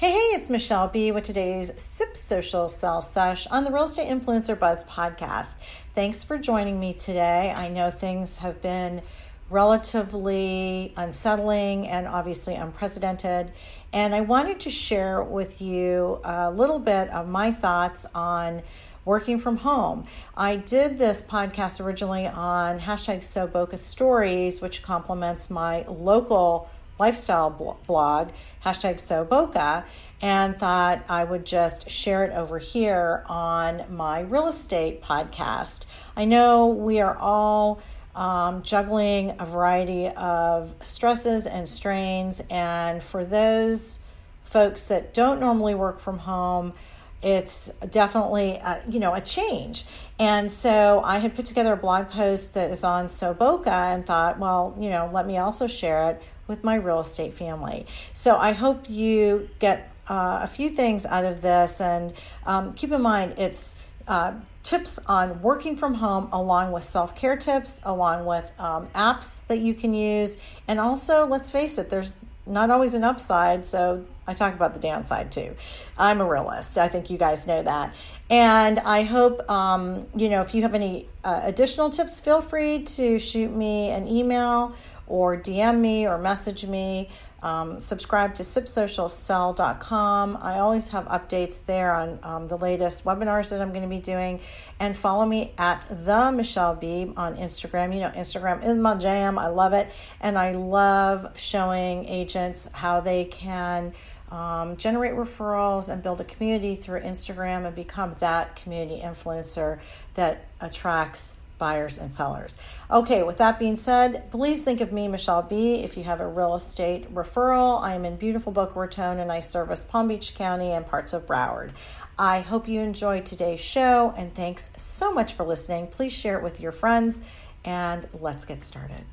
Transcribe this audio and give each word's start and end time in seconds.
Hey, 0.00 0.12
hey, 0.12 0.28
it's 0.34 0.48
Michelle 0.48 0.88
B 0.88 1.12
with 1.12 1.24
today's 1.24 1.78
SIP 1.78 2.16
Social 2.16 2.70
Sell 2.70 3.02
Sesh 3.02 3.46
on 3.48 3.64
the 3.64 3.70
Real 3.70 3.82
Estate 3.82 4.08
Influencer 4.08 4.58
Buzz 4.58 4.82
podcast. 4.86 5.56
Thanks 5.94 6.24
for 6.24 6.38
joining 6.38 6.80
me 6.80 6.94
today. 6.94 7.52
I 7.54 7.68
know 7.68 7.90
things 7.90 8.38
have 8.38 8.62
been 8.62 9.02
relatively 9.50 10.94
unsettling 10.96 11.86
and 11.86 12.06
obviously 12.06 12.54
unprecedented. 12.54 13.52
And 13.92 14.14
I 14.14 14.22
wanted 14.22 14.60
to 14.60 14.70
share 14.70 15.22
with 15.22 15.60
you 15.60 16.18
a 16.24 16.50
little 16.50 16.78
bit 16.78 17.10
of 17.10 17.28
my 17.28 17.52
thoughts 17.52 18.06
on 18.14 18.62
working 19.04 19.38
from 19.38 19.58
home. 19.58 20.04
I 20.34 20.56
did 20.56 20.96
this 20.96 21.22
podcast 21.22 21.78
originally 21.84 22.26
on 22.26 22.80
hashtag 22.80 23.18
SoBoca 23.18 23.76
Stories, 23.76 24.62
which 24.62 24.82
complements 24.82 25.50
my 25.50 25.84
local 25.86 26.70
lifestyle 27.00 27.50
blog, 27.86 28.28
hashtag 28.64 28.96
SoBoca, 28.96 29.84
and 30.20 30.56
thought 30.56 31.02
I 31.08 31.24
would 31.24 31.46
just 31.46 31.88
share 31.88 32.24
it 32.24 32.32
over 32.32 32.58
here 32.58 33.24
on 33.26 33.84
my 33.90 34.20
real 34.20 34.46
estate 34.46 35.02
podcast. 35.02 35.86
I 36.14 36.26
know 36.26 36.66
we 36.66 37.00
are 37.00 37.16
all 37.16 37.80
um, 38.14 38.62
juggling 38.62 39.34
a 39.38 39.46
variety 39.46 40.08
of 40.08 40.74
stresses 40.82 41.46
and 41.46 41.66
strains, 41.66 42.42
and 42.50 43.02
for 43.02 43.24
those 43.24 44.04
folks 44.44 44.84
that 44.84 45.14
don't 45.14 45.40
normally 45.40 45.74
work 45.74 46.00
from 46.00 46.18
home, 46.18 46.74
it's 47.22 47.70
definitely 47.90 48.52
a, 48.52 48.82
you 48.88 48.98
know 48.98 49.12
a 49.14 49.20
change 49.20 49.84
and 50.18 50.50
so 50.50 51.02
i 51.04 51.18
had 51.18 51.34
put 51.34 51.44
together 51.44 51.74
a 51.74 51.76
blog 51.76 52.08
post 52.08 52.54
that 52.54 52.70
is 52.70 52.82
on 52.82 53.06
soboca 53.06 53.94
and 53.94 54.06
thought 54.06 54.38
well 54.38 54.74
you 54.80 54.88
know 54.88 55.10
let 55.12 55.26
me 55.26 55.36
also 55.36 55.66
share 55.66 56.10
it 56.10 56.22
with 56.50 56.64
my 56.64 56.74
real 56.74 56.98
estate 56.98 57.32
family. 57.32 57.86
So 58.12 58.36
I 58.36 58.52
hope 58.52 58.90
you 58.90 59.48
get 59.60 59.88
uh, 60.08 60.40
a 60.42 60.46
few 60.48 60.68
things 60.68 61.06
out 61.06 61.24
of 61.24 61.40
this. 61.40 61.80
And 61.80 62.12
um, 62.44 62.74
keep 62.74 62.90
in 62.90 63.00
mind, 63.00 63.34
it's 63.38 63.76
uh, 64.08 64.34
tips 64.64 64.98
on 65.06 65.40
working 65.42 65.76
from 65.76 65.94
home, 65.94 66.28
along 66.32 66.72
with 66.72 66.82
self 66.82 67.14
care 67.14 67.36
tips, 67.36 67.80
along 67.84 68.26
with 68.26 68.52
um, 68.58 68.88
apps 68.88 69.46
that 69.46 69.60
you 69.60 69.74
can 69.74 69.94
use. 69.94 70.38
And 70.66 70.80
also, 70.80 71.24
let's 71.24 71.52
face 71.52 71.78
it, 71.78 71.88
there's 71.88 72.18
not 72.46 72.68
always 72.68 72.96
an 72.96 73.04
upside. 73.04 73.64
So 73.64 74.04
I 74.26 74.34
talk 74.34 74.52
about 74.52 74.74
the 74.74 74.80
downside 74.80 75.30
too. 75.30 75.54
I'm 75.96 76.20
a 76.20 76.24
realist. 76.28 76.78
I 76.78 76.88
think 76.88 77.10
you 77.10 77.18
guys 77.18 77.46
know 77.46 77.62
that. 77.62 77.94
And 78.28 78.80
I 78.80 79.02
hope, 79.02 79.48
um, 79.48 80.08
you 80.16 80.28
know, 80.28 80.40
if 80.40 80.54
you 80.54 80.62
have 80.62 80.74
any 80.74 81.08
uh, 81.22 81.42
additional 81.44 81.90
tips, 81.90 82.20
feel 82.20 82.40
free 82.40 82.82
to 82.82 83.20
shoot 83.20 83.52
me 83.54 83.90
an 83.90 84.08
email 84.08 84.74
or 85.10 85.36
DM 85.36 85.80
me 85.80 86.06
or 86.06 86.16
message 86.16 86.64
me. 86.64 87.08
Um, 87.42 87.80
subscribe 87.80 88.34
to 88.34 88.42
sipsocialsell.com. 88.42 90.38
I 90.40 90.58
always 90.58 90.88
have 90.88 91.06
updates 91.06 91.64
there 91.64 91.92
on 91.92 92.18
um, 92.22 92.48
the 92.48 92.56
latest 92.56 93.04
webinars 93.04 93.50
that 93.50 93.60
I'm 93.60 93.70
going 93.70 93.82
to 93.82 93.88
be 93.88 93.98
doing. 93.98 94.40
And 94.78 94.96
follow 94.96 95.26
me 95.26 95.52
at 95.58 95.86
the 95.90 96.30
Michelle 96.30 96.76
B 96.76 97.12
on 97.16 97.36
Instagram. 97.36 97.92
You 97.94 98.00
know, 98.00 98.10
Instagram 98.10 98.64
is 98.64 98.76
my 98.76 98.94
jam. 98.94 99.38
I 99.38 99.48
love 99.48 99.72
it. 99.72 99.88
And 100.20 100.38
I 100.38 100.52
love 100.52 101.38
showing 101.38 102.06
agents 102.06 102.70
how 102.72 103.00
they 103.00 103.24
can 103.24 103.94
um, 104.30 104.76
generate 104.76 105.14
referrals 105.14 105.92
and 105.92 106.02
build 106.02 106.20
a 106.20 106.24
community 106.24 106.76
through 106.76 107.00
Instagram 107.00 107.66
and 107.66 107.74
become 107.74 108.14
that 108.20 108.54
community 108.54 109.00
influencer 109.02 109.80
that 110.14 110.46
attracts 110.60 111.36
buyers 111.60 111.96
and 111.98 112.12
sellers. 112.12 112.58
Okay, 112.90 113.22
with 113.22 113.38
that 113.38 113.60
being 113.60 113.76
said, 113.76 114.28
please 114.32 114.62
think 114.62 114.80
of 114.80 114.92
me, 114.92 115.06
Michelle 115.06 115.42
B. 115.42 115.74
If 115.74 115.96
you 115.96 116.02
have 116.02 116.20
a 116.20 116.26
real 116.26 116.56
estate 116.56 117.14
referral, 117.14 117.80
I 117.80 117.94
am 117.94 118.04
in 118.04 118.16
beautiful 118.16 118.50
Boca 118.50 118.76
Raton 118.76 119.20
and 119.20 119.30
I 119.30 119.38
service 119.38 119.84
Palm 119.84 120.08
Beach 120.08 120.34
County 120.34 120.72
and 120.72 120.84
parts 120.84 121.12
of 121.12 121.26
Broward. 121.26 121.70
I 122.18 122.40
hope 122.40 122.66
you 122.66 122.80
enjoyed 122.80 123.24
today's 123.24 123.60
show 123.60 124.12
and 124.16 124.34
thanks 124.34 124.72
so 124.76 125.12
much 125.12 125.34
for 125.34 125.44
listening. 125.44 125.86
Please 125.86 126.12
share 126.12 126.36
it 126.36 126.42
with 126.42 126.60
your 126.60 126.72
friends 126.72 127.22
and 127.64 128.08
let's 128.12 128.44
get 128.44 128.64
started. 128.64 129.04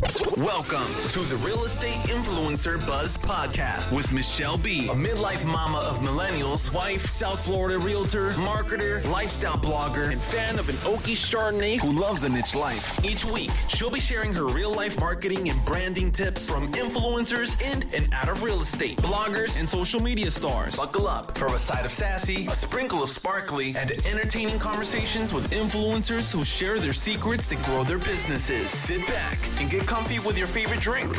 Welcome 0.00 0.86
to 1.10 1.18
the 1.18 1.38
Real 1.44 1.62
Estate 1.62 1.98
Influencer 2.08 2.84
Buzz 2.86 3.18
Podcast 3.18 3.94
with 3.94 4.10
Michelle 4.14 4.56
B., 4.56 4.88
a 4.88 4.94
midlife 4.94 5.44
mama 5.44 5.76
of 5.76 5.98
millennials, 5.98 6.72
wife, 6.72 7.04
South 7.06 7.44
Florida 7.44 7.78
realtor, 7.78 8.30
marketer, 8.30 9.04
lifestyle 9.10 9.58
blogger, 9.58 10.10
and 10.10 10.18
fan 10.18 10.58
of 10.58 10.70
an 10.70 10.76
oaky 10.76 11.12
Chardonnay 11.12 11.78
who 11.78 11.92
loves 11.92 12.24
a 12.24 12.30
niche 12.30 12.54
life. 12.54 13.04
Each 13.04 13.26
week, 13.26 13.50
she'll 13.68 13.90
be 13.90 14.00
sharing 14.00 14.32
her 14.32 14.46
real 14.46 14.72
life 14.72 14.98
marketing 14.98 15.50
and 15.50 15.62
branding 15.66 16.10
tips 16.10 16.48
from 16.48 16.72
influencers 16.72 17.60
in 17.60 17.84
and 17.92 18.10
out 18.14 18.30
of 18.30 18.42
real 18.42 18.62
estate, 18.62 18.96
bloggers, 19.02 19.58
and 19.58 19.68
social 19.68 20.00
media 20.00 20.30
stars. 20.30 20.76
Buckle 20.76 21.08
up 21.08 21.36
for 21.36 21.54
a 21.54 21.58
side 21.58 21.84
of 21.84 21.92
sassy, 21.92 22.46
a 22.46 22.54
sprinkle 22.54 23.02
of 23.02 23.10
sparkly, 23.10 23.76
and 23.76 23.90
entertaining 24.06 24.58
conversations 24.58 25.34
with 25.34 25.50
influencers 25.50 26.32
who 26.32 26.42
share 26.42 26.78
their 26.78 26.94
secrets 26.94 27.50
to 27.50 27.56
grow 27.56 27.84
their 27.84 27.98
businesses. 27.98 28.70
Sit 28.70 29.06
back 29.06 29.38
and 29.58 29.68
get 29.68 29.86
comfy 29.90 30.20
with 30.20 30.38
your 30.38 30.46
favorite 30.46 30.78
drink. 30.78 31.12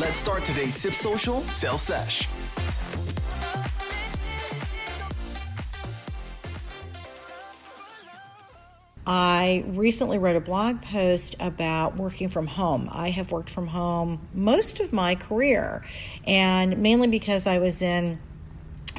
Let's 0.00 0.16
start 0.16 0.44
today's 0.44 0.74
Sip 0.74 0.94
Social 0.94 1.42
Sell 1.42 1.78
Sesh. 1.78 2.28
I 9.06 9.64
recently 9.68 10.18
wrote 10.18 10.34
a 10.34 10.40
blog 10.40 10.82
post 10.82 11.36
about 11.38 11.96
working 11.96 12.28
from 12.28 12.48
home. 12.48 12.88
I 12.90 13.10
have 13.10 13.30
worked 13.30 13.48
from 13.48 13.68
home 13.68 14.26
most 14.34 14.80
of 14.80 14.92
my 14.92 15.14
career, 15.14 15.84
and 16.26 16.78
mainly 16.78 17.06
because 17.06 17.46
I 17.46 17.60
was 17.60 17.80
in 17.80 18.18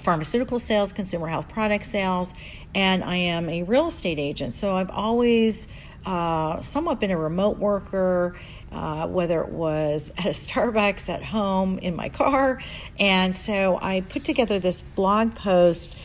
pharmaceutical 0.06 0.60
sales, 0.60 0.94
consumer 0.94 1.28
health 1.28 1.50
product 1.50 1.86
sales, 1.86 2.34
and 2.74 3.04
I 3.04 3.18
am 3.18 3.50
a 3.50 3.64
real 3.64 3.88
estate 3.88 4.20
agent. 4.20 4.54
So 4.54 4.76
I've 4.76 4.92
always 4.92 5.68
uh, 6.06 6.62
somewhat 6.62 7.00
been 7.00 7.12
a 7.12 7.18
remote 7.18 7.58
worker 7.58 8.36
uh, 8.76 9.08
whether 9.08 9.42
it 9.42 9.50
was 9.50 10.12
at 10.18 10.26
a 10.26 10.30
Starbucks, 10.30 11.10
at 11.10 11.24
home, 11.24 11.80
in 11.80 11.96
my 11.96 12.10
car. 12.10 12.62
And 13.00 13.36
so 13.36 13.80
I 13.82 14.02
put 14.02 14.24
together 14.24 14.60
this 14.60 14.82
blog 14.82 15.36
post 15.36 15.98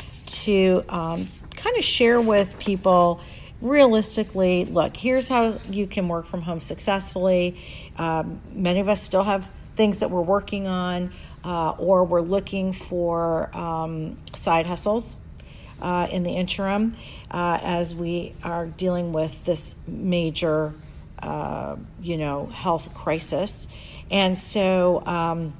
to 0.44 0.84
um, 0.88 1.26
kind 1.56 1.76
of 1.76 1.84
share 1.84 2.20
with 2.20 2.58
people 2.58 3.20
realistically 3.60 4.64
look, 4.64 4.96
here's 4.96 5.28
how 5.28 5.54
you 5.68 5.86
can 5.86 6.08
work 6.08 6.26
from 6.26 6.42
home 6.42 6.60
successfully. 6.60 7.56
Um, 7.98 8.40
many 8.52 8.80
of 8.80 8.88
us 8.88 9.02
still 9.02 9.24
have 9.24 9.50
things 9.76 10.00
that 10.00 10.10
we're 10.10 10.22
working 10.22 10.66
on, 10.66 11.12
uh, 11.44 11.70
or 11.78 12.04
we're 12.04 12.20
looking 12.20 12.72
for 12.72 13.54
um, 13.56 14.18
side 14.32 14.66
hustles. 14.66 15.16
Uh, 15.82 16.06
in 16.12 16.24
the 16.24 16.32
interim, 16.32 16.94
uh, 17.30 17.58
as 17.62 17.94
we 17.94 18.34
are 18.44 18.66
dealing 18.66 19.14
with 19.14 19.42
this 19.46 19.74
major 19.88 20.74
uh, 21.22 21.76
you 22.00 22.16
know, 22.16 22.46
health 22.46 22.94
crisis. 22.94 23.68
And 24.10 24.36
so, 24.36 25.04
um, 25.06 25.54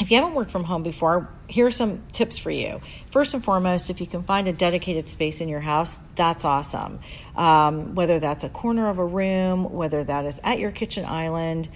if 0.00 0.10
you 0.10 0.16
haven't 0.18 0.34
worked 0.34 0.50
from 0.50 0.64
home 0.64 0.82
before, 0.82 1.28
here 1.48 1.66
are 1.66 1.70
some 1.70 2.02
tips 2.12 2.36
for 2.36 2.50
you. 2.50 2.80
First 3.10 3.32
and 3.32 3.42
foremost, 3.42 3.88
if 3.88 4.00
you 4.00 4.06
can 4.06 4.22
find 4.22 4.46
a 4.46 4.52
dedicated 4.52 5.08
space 5.08 5.40
in 5.40 5.48
your 5.48 5.60
house, 5.60 5.96
that's 6.16 6.44
awesome. 6.44 7.00
Um, 7.34 7.94
whether 7.94 8.18
that's 8.18 8.44
a 8.44 8.50
corner 8.50 8.90
of 8.90 8.98
a 8.98 9.04
room, 9.04 9.72
whether 9.72 10.04
that 10.04 10.26
is 10.26 10.40
at 10.44 10.58
your 10.58 10.70
kitchen 10.70 11.06
island, 11.06 11.70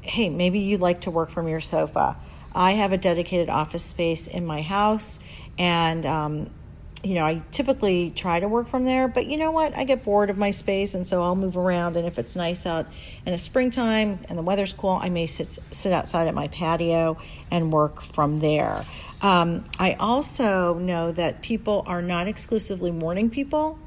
hey, 0.00 0.30
maybe 0.30 0.60
you'd 0.60 0.80
like 0.80 1.02
to 1.02 1.10
work 1.10 1.30
from 1.30 1.46
your 1.46 1.60
sofa. 1.60 2.16
I 2.58 2.72
have 2.72 2.92
a 2.92 2.98
dedicated 2.98 3.48
office 3.48 3.84
space 3.84 4.26
in 4.26 4.44
my 4.44 4.62
house, 4.62 5.20
and 5.58 6.04
um, 6.04 6.50
you 7.04 7.14
know, 7.14 7.24
I 7.24 7.40
typically 7.52 8.10
try 8.10 8.40
to 8.40 8.48
work 8.48 8.66
from 8.66 8.84
there, 8.84 9.06
but 9.06 9.26
you 9.26 9.36
know 9.36 9.52
what? 9.52 9.78
I 9.78 9.84
get 9.84 10.02
bored 10.02 10.28
of 10.28 10.36
my 10.36 10.50
space, 10.50 10.96
and 10.96 11.06
so 11.06 11.22
I'll 11.22 11.36
move 11.36 11.56
around. 11.56 11.96
And 11.96 12.04
if 12.04 12.18
it's 12.18 12.34
nice 12.34 12.66
out 12.66 12.86
in 13.24 13.30
the 13.30 13.38
springtime 13.38 14.18
and 14.28 14.36
the 14.36 14.42
weather's 14.42 14.72
cool, 14.72 14.98
I 15.00 15.08
may 15.08 15.26
sit 15.26 15.56
sit 15.70 15.92
outside 15.92 16.26
at 16.26 16.34
my 16.34 16.48
patio 16.48 17.16
and 17.48 17.72
work 17.72 18.02
from 18.02 18.40
there. 18.40 18.82
Um, 19.22 19.64
I 19.78 19.92
also 19.92 20.74
know 20.74 21.12
that 21.12 21.42
people 21.42 21.84
are 21.86 22.02
not 22.02 22.26
exclusively 22.26 22.90
morning 22.90 23.30
people, 23.30 23.78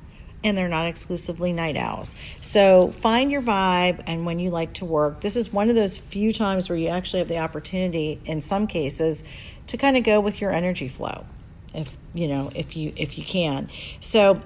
and 0.43 0.57
they're 0.57 0.67
not 0.67 0.87
exclusively 0.87 1.53
night 1.53 1.77
owls. 1.77 2.15
So 2.41 2.89
find 2.89 3.31
your 3.31 3.41
vibe 3.41 4.03
and 4.07 4.25
when 4.25 4.39
you 4.39 4.49
like 4.49 4.73
to 4.73 4.85
work. 4.85 5.21
This 5.21 5.35
is 5.35 5.53
one 5.53 5.69
of 5.69 5.75
those 5.75 5.97
few 5.97 6.33
times 6.33 6.69
where 6.69 6.77
you 6.77 6.87
actually 6.87 7.19
have 7.19 7.27
the 7.27 7.39
opportunity, 7.39 8.19
in 8.25 8.41
some 8.41 8.67
cases, 8.67 9.23
to 9.67 9.77
kind 9.77 9.97
of 9.97 10.03
go 10.03 10.19
with 10.19 10.41
your 10.41 10.51
energy 10.51 10.87
flow 10.87 11.25
if 11.73 11.95
you 12.13 12.27
know 12.27 12.51
if 12.55 12.75
you 12.75 12.91
if 12.97 13.17
you 13.17 13.23
can 13.23 13.69
so 13.99 14.41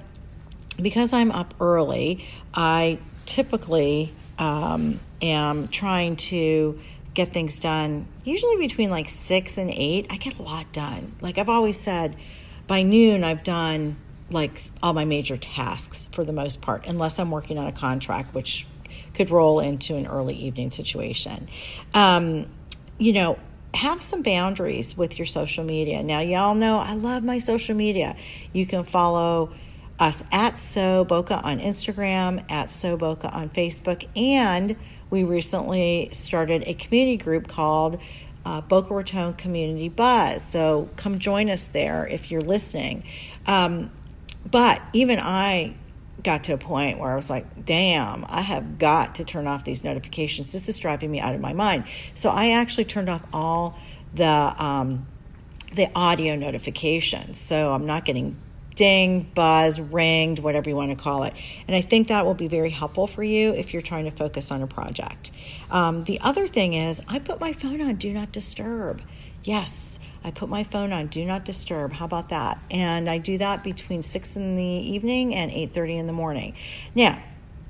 because 0.81 1.13
i'm 1.13 1.31
up 1.31 1.53
early 1.59 2.23
i 2.53 2.97
typically 3.25 4.11
um, 4.37 4.99
am 5.21 5.67
trying 5.69 6.15
to 6.15 6.79
get 7.13 7.31
things 7.33 7.59
done 7.59 8.05
usually 8.23 8.57
between 8.57 8.89
like 8.89 9.09
six 9.09 9.57
and 9.57 9.71
eight 9.71 10.05
i 10.09 10.17
get 10.17 10.37
a 10.37 10.41
lot 10.41 10.71
done 10.71 11.13
like 11.21 11.37
i've 11.37 11.49
always 11.49 11.79
said 11.79 12.15
by 12.67 12.83
noon 12.83 13.23
i've 13.23 13.43
done 13.43 13.95
like 14.29 14.59
all 14.81 14.93
my 14.93 15.05
major 15.05 15.37
tasks 15.37 16.07
for 16.11 16.23
the 16.23 16.33
most 16.33 16.61
part 16.61 16.85
unless 16.87 17.19
i'm 17.19 17.31
working 17.31 17.57
on 17.57 17.67
a 17.67 17.71
contract 17.71 18.33
which 18.33 18.65
could 19.13 19.29
roll 19.29 19.59
into 19.59 19.95
an 19.95 20.07
early 20.07 20.35
evening 20.35 20.71
situation 20.71 21.47
um, 21.93 22.47
you 22.97 23.13
know 23.13 23.37
have 23.75 24.01
some 24.01 24.21
boundaries 24.21 24.97
with 24.97 25.19
your 25.19 25.25
social 25.25 25.63
media. 25.63 26.01
Now, 26.01 26.21
y'all 26.21 26.55
know 26.55 26.77
I 26.77 26.93
love 26.93 27.23
my 27.23 27.37
social 27.37 27.75
media. 27.75 28.15
You 28.53 28.65
can 28.65 28.83
follow 28.83 29.53
us 29.99 30.23
at 30.31 30.59
So 30.59 31.05
Boca 31.05 31.39
on 31.41 31.59
Instagram, 31.59 32.49
at 32.49 32.71
So 32.71 32.97
Boca 32.97 33.29
on 33.29 33.49
Facebook, 33.49 34.07
and 34.15 34.75
we 35.09 35.23
recently 35.23 36.09
started 36.11 36.63
a 36.65 36.73
community 36.73 37.17
group 37.17 37.47
called 37.47 38.01
uh, 38.45 38.61
Boca 38.61 38.93
Raton 38.93 39.33
Community 39.33 39.89
Buzz. 39.89 40.43
So 40.43 40.89
come 40.95 41.19
join 41.19 41.49
us 41.49 41.67
there 41.67 42.07
if 42.07 42.31
you're 42.31 42.41
listening. 42.41 43.03
Um, 43.47 43.91
but 44.49 44.81
even 44.93 45.19
I 45.19 45.75
got 46.23 46.45
to 46.45 46.53
a 46.53 46.57
point 46.57 46.99
where 46.99 47.11
I 47.11 47.15
was 47.15 47.29
like, 47.29 47.65
damn, 47.65 48.25
I 48.27 48.41
have 48.41 48.79
got 48.79 49.15
to 49.15 49.25
turn 49.25 49.47
off 49.47 49.63
these 49.63 49.83
notifications. 49.83 50.51
This 50.51 50.69
is 50.69 50.79
driving 50.79 51.11
me 51.11 51.19
out 51.19 51.35
of 51.35 51.41
my 51.41 51.53
mind. 51.53 51.85
So 52.13 52.29
I 52.29 52.51
actually 52.51 52.85
turned 52.85 53.09
off 53.09 53.25
all 53.33 53.77
the 54.13 54.25
um, 54.25 55.07
the 55.73 55.89
audio 55.95 56.35
notifications. 56.35 57.39
So 57.39 57.73
I'm 57.73 57.85
not 57.85 58.05
getting 58.05 58.37
ding, 58.75 59.21
buzz, 59.33 59.79
ringed, 59.79 60.39
whatever 60.39 60.69
you 60.69 60.75
want 60.75 60.91
to 60.91 61.01
call 61.01 61.23
it. 61.23 61.33
And 61.67 61.75
I 61.75 61.81
think 61.81 62.09
that 62.09 62.25
will 62.25 62.33
be 62.33 62.47
very 62.47 62.69
helpful 62.69 63.07
for 63.07 63.23
you 63.23 63.53
if 63.53 63.73
you're 63.73 63.81
trying 63.81 64.05
to 64.05 64.11
focus 64.11 64.51
on 64.51 64.61
a 64.61 64.67
project. 64.67 65.31
Um, 65.71 66.03
the 66.03 66.19
other 66.21 66.45
thing 66.47 66.73
is, 66.73 67.01
I 67.07 67.19
put 67.19 67.39
my 67.39 67.53
phone 67.53 67.81
on 67.81 67.95
Do 67.95 68.11
Not 68.13 68.31
Disturb. 68.31 69.01
Yes, 69.43 69.99
I 70.25 70.31
put 70.31 70.49
my 70.49 70.63
phone 70.63 70.91
on 70.91 71.05
Do 71.05 71.23
Not 71.23 71.45
Disturb. 71.45 71.93
How 71.93 72.05
about 72.05 72.29
that? 72.29 72.57
And 72.71 73.07
I 73.07 73.19
do 73.19 73.37
that 73.37 73.63
between 73.63 74.01
6 74.01 74.35
in 74.35 74.55
the 74.55 74.63
evening 74.63 75.35
and 75.35 75.51
8.30 75.51 75.99
in 75.99 76.07
the 76.07 76.13
morning. 76.13 76.55
Now, 76.95 77.21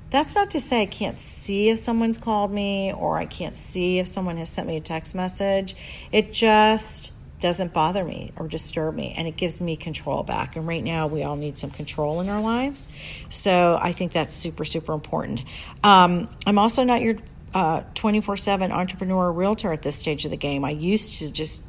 that's 0.08 0.34
not 0.34 0.52
to 0.52 0.60
say 0.60 0.80
I 0.80 0.86
can't 0.86 1.20
see 1.20 1.68
if 1.68 1.78
someone's 1.78 2.16
called 2.16 2.50
me 2.50 2.94
or 2.94 3.18
I 3.18 3.26
can't 3.26 3.58
see 3.58 3.98
if 3.98 4.08
someone 4.08 4.38
has 4.38 4.48
sent 4.48 4.66
me 4.66 4.78
a 4.78 4.80
text 4.80 5.14
message. 5.14 5.76
It 6.10 6.32
just 6.32 7.12
doesn't 7.40 7.74
bother 7.74 8.02
me 8.02 8.32
or 8.36 8.48
disturb 8.48 8.94
me 8.94 9.12
and 9.18 9.28
it 9.28 9.36
gives 9.36 9.60
me 9.60 9.76
control 9.76 10.22
back 10.22 10.56
and 10.56 10.66
right 10.66 10.82
now 10.82 11.06
we 11.06 11.22
all 11.22 11.36
need 11.36 11.58
some 11.58 11.70
control 11.70 12.22
in 12.22 12.30
our 12.30 12.40
lives 12.40 12.88
so 13.28 13.78
i 13.82 13.92
think 13.92 14.10
that's 14.12 14.32
super 14.32 14.64
super 14.64 14.94
important 14.94 15.42
um, 15.84 16.30
i'm 16.46 16.58
also 16.58 16.82
not 16.82 17.02
your 17.02 17.16
uh, 17.52 17.82
24-7 17.94 18.70
entrepreneur 18.70 19.30
realtor 19.30 19.70
at 19.70 19.82
this 19.82 19.96
stage 19.96 20.24
of 20.24 20.30
the 20.30 20.36
game 20.38 20.64
i 20.64 20.70
used 20.70 21.18
to 21.18 21.30
just 21.30 21.62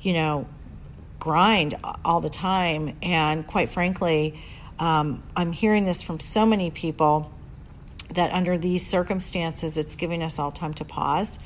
you 0.00 0.12
know 0.12 0.46
grind 1.18 1.74
all 2.04 2.20
the 2.20 2.30
time 2.30 2.96
and 3.02 3.46
quite 3.46 3.68
frankly 3.68 4.40
um, 4.78 5.22
i'm 5.36 5.52
hearing 5.52 5.84
this 5.84 6.02
from 6.02 6.20
so 6.20 6.46
many 6.46 6.70
people 6.70 7.32
that 8.14 8.32
under 8.32 8.56
these 8.56 8.86
circumstances 8.86 9.76
it's 9.76 9.96
giving 9.96 10.22
us 10.22 10.38
all 10.38 10.50
time 10.50 10.72
to 10.72 10.84
pause 10.84 11.38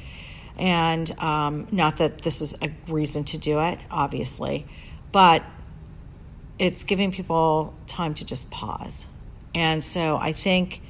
and 0.59 1.11
um, 1.19 1.67
not 1.71 1.99
that 1.99 2.19
this 2.23 2.41
is 2.41 2.55
a 2.63 2.71
reason 2.89 3.25
to 3.25 3.39
do 3.39 3.61
it, 3.61 3.79
obviously, 3.91 4.67
but 5.11 5.43
it's 6.59 6.85
giving 6.85 7.13
people 7.13 7.75
time 7.87 8.15
to 8.15 8.27
just 8.27 8.51
pause. 8.51 9.07
And 9.55 9.83
so 9.83 10.17
I 10.17 10.33
think 10.33 10.83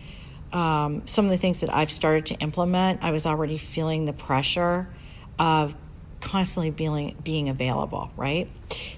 um, 0.53 1.07
some 1.07 1.25
of 1.25 1.31
the 1.31 1.39
things 1.39 1.61
that 1.61 1.73
I've 1.73 1.91
started 1.91 2.27
to 2.27 2.35
implement, 2.37 3.03
I 3.03 3.11
was 3.13 3.27
already 3.27 3.59
feeling 3.59 4.05
the 4.05 4.13
pressure 4.13 4.89
of 5.39 5.75
constantly 6.23 6.71
being 6.71 7.17
being 7.23 7.49
available, 7.49 8.11
right? 8.17 8.49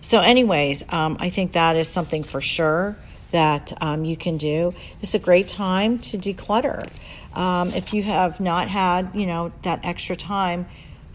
So, 0.01 0.21
anyways, 0.21 0.93
um, 0.93 1.17
I 1.19 1.31
think 1.31 1.53
that 1.53 1.77
is 1.77 1.89
something 1.89 2.23
for 2.23 2.41
sure 2.41 2.97
that 3.33 3.73
um, 3.83 4.05
you 4.05 4.17
can 4.17 4.37
do. 4.37 4.73
It's 5.01 5.15
a 5.15 5.19
great 5.19 5.49
time 5.49 5.99
to 5.99 6.17
declutter. 6.17 6.89
Um, 7.37 7.69
if 7.69 7.93
you 7.93 8.05
have 8.05 8.39
not 8.39 8.69
had, 8.69 9.11
you 9.15 9.27
know, 9.27 9.53
that 9.63 9.85
extra 9.85 10.15
time, 10.15 10.67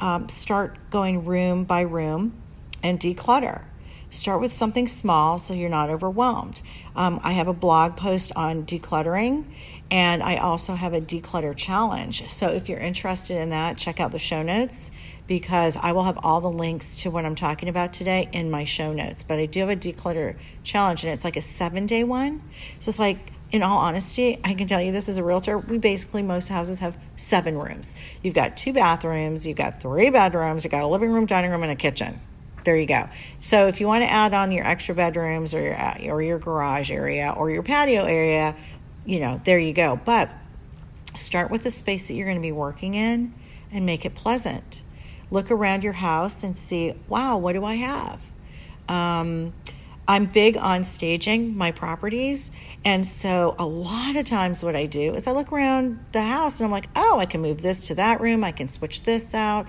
um, 0.02 0.28
start 0.28 0.78
going 0.90 1.24
room 1.24 1.64
by 1.64 1.82
room 1.82 2.34
and 2.84 3.00
declutter. 3.00 3.64
Start 4.10 4.42
with 4.42 4.54
something 4.54 4.88
small 4.88 5.38
so 5.38 5.54
you're 5.54 5.70
not 5.70 5.90
overwhelmed. 5.90 6.62
Um, 6.96 7.22
I 7.24 7.34
have 7.34 7.48
a 7.48 7.54
blog 7.54 7.96
post 7.96 8.32
on 8.36 8.66
decluttering, 8.66 9.46
and 9.92 10.24
I 10.24 10.38
also 10.38 10.74
have 10.74 10.94
a 10.94 11.00
declutter 11.00 11.56
challenge. 11.56 12.30
So 12.30 12.50
if 12.50 12.68
you're 12.68 12.80
interested 12.80 13.38
in 13.38 13.52
that, 13.52 13.78
check 13.78 14.00
out 14.00 14.12
the 14.12 14.20
show 14.20 14.42
notes 14.42 14.92
because 15.30 15.78
I 15.78 15.92
will 15.92 16.06
have 16.06 16.18
all 16.24 16.42
the 16.42 16.50
links 16.50 16.98
to 17.04 17.12
what 17.12 17.24
I'm 17.24 17.36
talking 17.36 17.70
about 17.70 17.94
today 17.94 18.28
in 18.34 18.50
my 18.50 18.64
show 18.64 18.92
notes. 18.92 19.24
But 19.24 19.38
I 19.38 19.46
do 19.46 19.60
have 19.60 19.70
a 19.70 19.76
declutter 19.76 20.36
challenge, 20.64 21.04
and 21.04 21.14
it's 21.14 21.24
like 21.24 21.38
a 21.38 21.42
seven 21.42 21.86
day 21.86 22.04
one. 22.04 22.42
So 22.80 22.90
it's 22.90 22.98
like 22.98 23.32
in 23.52 23.62
all 23.62 23.78
honesty, 23.78 24.40
I 24.44 24.56
can 24.56 24.68
tell 24.68 24.82
you 24.82 24.92
this 24.92 25.08
as 25.08 25.18
a 25.18 25.24
realtor, 25.24 25.60
we 25.60 25.78
basically, 25.78 26.24
most 26.24 26.48
houses 26.48 26.80
have 26.80 26.98
seven 27.16 27.60
rooms. 27.60 27.96
You've 28.24 28.34
got 28.34 28.58
two 28.58 28.74
bathrooms, 28.74 29.46
you've 29.46 29.56
got 29.56 29.80
three 29.80 30.10
bedrooms, 30.10 30.64
you've 30.64 30.72
got 30.72 30.82
a 30.82 30.88
living 30.88 31.12
room, 31.12 31.28
dining 31.28 31.52
room, 31.52 31.62
and 31.62 31.72
a 31.72 31.76
kitchen. 31.76 32.20
There 32.66 32.76
you 32.76 32.88
go. 32.88 33.08
So 33.38 33.68
if 33.68 33.80
you 33.80 33.86
want 33.86 34.04
to 34.04 34.12
add 34.12 34.34
on 34.34 34.52
your 34.52 34.66
extra 34.66 34.96
bedrooms 34.96 35.54
or 35.54 35.62
your, 35.62 35.80
uh, 35.80 36.00
or 36.06 36.24
your 36.24 36.40
garage 36.40 36.92
area 36.92 37.34
or 37.38 37.52
your 37.52 37.62
patio 37.62 38.06
area, 38.06 38.56
you 39.06 39.20
know, 39.20 39.40
there 39.44 39.60
you 39.60 39.74
go. 39.74 40.00
But 40.04 40.32
start 41.16 41.52
with 41.52 41.64
the 41.64 41.70
space 41.70 42.08
that 42.08 42.16
you're 42.16 42.26
going 42.26 42.38
to 42.38 42.42
be 42.42 42.52
working 42.52 42.96
in 42.96 43.34
and 43.72 43.86
make 43.86 44.06
it 44.06 44.16
pleasant. 44.16 44.82
Look 45.32 45.52
around 45.52 45.84
your 45.84 45.94
house 45.94 46.44
and 46.44 46.58
see, 46.58 46.94
wow, 47.08 47.38
what 47.38 47.54
do 47.54 47.64
I 47.64 47.76
have? 47.76 48.22
Um, 48.88 49.54
I'm 50.08 50.26
big 50.26 50.58
on 50.58 50.84
staging 50.86 51.56
my 51.56 51.72
properties. 51.72 52.52
And 52.84 53.06
so 53.06 53.56
a 53.60 53.66
lot 53.66 54.16
of 54.16 54.26
times 54.26 54.64
what 54.64 54.76
I 54.76 54.88
do 54.88 55.14
is 55.14 55.28
I 55.28 55.32
look 55.34 55.52
around 55.52 56.04
the 56.14 56.24
house 56.24 56.60
and 56.60 56.66
I'm 56.66 56.72
like, 56.72 56.90
oh, 56.96 57.20
I 57.20 57.28
can 57.28 57.42
move 57.42 57.62
this 57.62 57.86
to 57.88 57.96
that 57.96 58.20
room. 58.20 58.44
I 58.44 58.52
can 58.52 58.70
switch 58.70 59.04
this 59.04 59.36
out. 59.36 59.68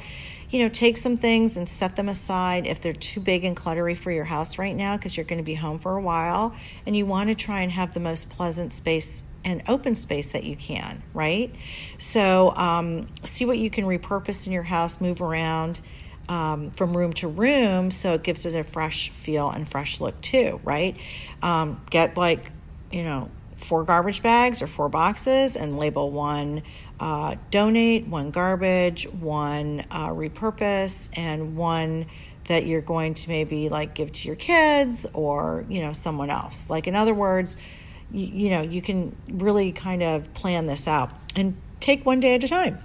You 0.51 0.65
know, 0.65 0.69
take 0.69 0.97
some 0.97 1.17
things 1.17 1.57
and 1.57 1.69
set 1.69 1.97
them 1.97 2.09
aside 2.09 2.67
if 2.67 2.81
they're 2.81 2.93
too 2.93 3.21
big 3.21 3.45
and 3.45 3.57
cluttery 3.57 3.97
for 3.97 4.11
your 4.11 4.25
house 4.25 4.59
right 4.59 4.75
now 4.75 4.97
because 4.97 5.17
you're 5.17 5.25
going 5.25 5.39
to 5.39 5.45
be 5.45 5.55
home 5.55 5.79
for 5.79 5.97
a 5.97 6.03
while 6.03 6.55
and 6.85 6.97
you 6.97 7.07
want 7.07 7.29
to 7.29 7.35
try 7.35 7.63
and 7.63 7.71
have 7.73 7.95
the 7.95 8.01
most 8.01 8.31
pleasant 8.31 8.73
space 8.73 9.25
and 9.45 9.63
open 9.69 9.95
space 9.95 10.31
that 10.31 10.45
you 10.45 10.57
can, 10.57 11.03
right? 11.15 11.55
So, 11.99 12.55
um, 12.57 13.07
see 13.25 13.47
what 13.47 13.59
you 13.59 13.71
can 13.71 13.85
repurpose 13.85 14.47
in 14.47 14.53
your 14.53 14.65
house, 14.65 15.01
move 15.01 15.23
around 15.23 15.81
um, 16.29 16.71
from 16.73 16.97
room 16.97 17.13
to 17.15 17.29
room 17.29 17.91
so 17.91 18.15
it 18.15 18.23
gives 18.23 18.47
it 18.47 18.55
a 18.55 18.63
fresh 18.63 19.11
feel 19.11 19.51
and 19.51 19.69
fresh 19.69 20.01
look 20.01 20.21
too, 20.21 20.61
right? 20.63 20.97
Um, 21.43 21.81
get 21.91 22.17
like, 22.17 22.51
you 22.93 23.03
know, 23.03 23.31
four 23.57 23.85
garbage 23.85 24.23
bags 24.23 24.63
or 24.63 24.67
four 24.67 24.89
boxes 24.89 25.57
and 25.57 25.77
label 25.79 26.11
one 26.11 26.63
uh, 27.01 27.37
donate, 27.51 28.07
one 28.07 28.31
garbage, 28.31 29.09
one 29.09 29.85
uh, 29.91 30.09
repurpose, 30.09 31.11
and 31.17 31.57
one 31.57 32.07
that 32.47 32.67
you're 32.67 32.83
going 32.83 33.15
to 33.15 33.29
maybe 33.29 33.69
like 33.69 33.95
give 33.95 34.13
to 34.13 34.27
your 34.27 34.37
kids 34.37 35.07
or, 35.15 35.65
you 35.69 35.81
know, 35.81 35.93
someone 35.93 36.31
else. 36.31 36.69
Like, 36.69 36.87
in 36.87 36.95
other 36.95 37.15
words, 37.15 37.57
you, 38.13 38.27
you 38.27 38.51
know, 38.51 38.61
you 38.61 38.83
can 38.83 39.17
really 39.29 39.73
kind 39.73 40.03
of 40.03 40.33
plan 40.35 40.67
this 40.67 40.87
out 40.87 41.11
and 41.35 41.57
take 41.79 42.05
one 42.05 42.21
day 42.21 42.35
at 42.35 42.45
a 42.45 42.49
time. 42.49 42.79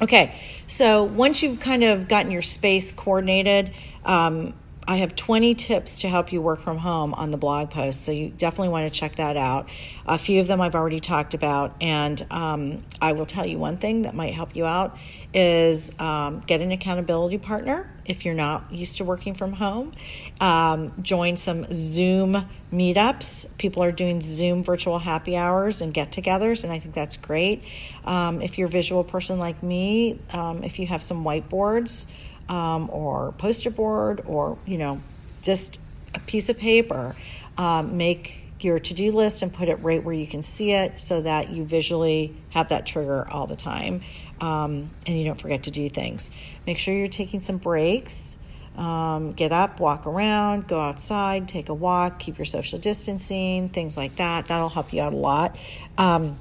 Okay, 0.00 0.34
so 0.66 1.04
once 1.04 1.42
you've 1.42 1.60
kind 1.60 1.84
of 1.84 2.08
gotten 2.08 2.30
your 2.30 2.42
space 2.42 2.92
coordinated, 2.92 3.72
um, 4.04 4.54
I 4.86 4.96
have 4.96 5.16
20 5.16 5.54
tips 5.54 6.00
to 6.00 6.08
help 6.08 6.32
you 6.32 6.42
work 6.42 6.60
from 6.60 6.78
home 6.78 7.14
on 7.14 7.30
the 7.30 7.36
blog 7.36 7.70
post, 7.70 8.04
so 8.04 8.12
you 8.12 8.28
definitely 8.28 8.68
want 8.68 8.92
to 8.92 8.98
check 8.98 9.16
that 9.16 9.36
out. 9.36 9.68
A 10.06 10.18
few 10.18 10.40
of 10.40 10.46
them 10.46 10.60
I've 10.60 10.74
already 10.74 11.00
talked 11.00 11.34
about, 11.34 11.74
and 11.80 12.24
um, 12.30 12.82
I 13.00 13.12
will 13.12 13.26
tell 13.26 13.46
you 13.46 13.58
one 13.58 13.78
thing 13.78 14.02
that 14.02 14.14
might 14.14 14.34
help 14.34 14.54
you 14.54 14.66
out 14.66 14.98
is 15.32 15.98
um, 16.00 16.40
get 16.40 16.60
an 16.60 16.70
accountability 16.70 17.38
partner 17.38 17.90
if 18.04 18.24
you're 18.24 18.34
not 18.34 18.70
used 18.70 18.98
to 18.98 19.04
working 19.04 19.34
from 19.34 19.52
home. 19.52 19.92
Um, 20.40 20.92
join 21.02 21.36
some 21.36 21.66
Zoom 21.72 22.36
meetups. 22.72 23.56
People 23.58 23.82
are 23.82 23.92
doing 23.92 24.20
Zoom 24.20 24.62
virtual 24.62 24.98
happy 24.98 25.36
hours 25.36 25.80
and 25.80 25.94
get 25.94 26.10
togethers, 26.10 26.62
and 26.62 26.72
I 26.72 26.78
think 26.78 26.94
that's 26.94 27.16
great. 27.16 27.62
Um, 28.04 28.42
if 28.42 28.58
you're 28.58 28.68
a 28.68 28.70
visual 28.70 29.04
person 29.04 29.38
like 29.38 29.62
me, 29.62 30.18
um, 30.32 30.62
if 30.62 30.78
you 30.78 30.86
have 30.86 31.02
some 31.02 31.24
whiteboards, 31.24 32.12
um, 32.48 32.88
or 32.92 33.32
poster 33.32 33.70
board 33.70 34.22
or 34.26 34.58
you 34.66 34.78
know 34.78 35.00
just 35.42 35.78
a 36.14 36.20
piece 36.20 36.48
of 36.48 36.58
paper 36.58 37.14
um, 37.58 37.96
make 37.96 38.38
your 38.60 38.78
to-do 38.78 39.12
list 39.12 39.42
and 39.42 39.52
put 39.52 39.68
it 39.68 39.74
right 39.76 40.02
where 40.02 40.14
you 40.14 40.26
can 40.26 40.40
see 40.40 40.72
it 40.72 41.00
so 41.00 41.20
that 41.20 41.50
you 41.50 41.64
visually 41.64 42.34
have 42.50 42.68
that 42.68 42.86
trigger 42.86 43.28
all 43.30 43.46
the 43.46 43.56
time 43.56 44.00
um, 44.40 44.90
and 45.06 45.18
you 45.18 45.24
don't 45.24 45.40
forget 45.40 45.64
to 45.64 45.70
do 45.70 45.88
things. 45.88 46.30
Make 46.66 46.78
sure 46.78 46.94
you're 46.94 47.08
taking 47.08 47.40
some 47.40 47.58
breaks 47.58 48.38
um, 48.76 49.32
get 49.32 49.52
up 49.52 49.78
walk 49.78 50.04
around 50.04 50.66
go 50.66 50.80
outside 50.80 51.46
take 51.46 51.68
a 51.68 51.74
walk 51.74 52.18
keep 52.18 52.38
your 52.38 52.44
social 52.44 52.78
distancing 52.78 53.68
things 53.68 53.96
like 53.96 54.16
that. 54.16 54.48
That'll 54.48 54.68
help 54.68 54.92
you 54.92 55.00
out 55.00 55.12
a 55.12 55.16
lot. 55.16 55.56
Um, 55.96 56.38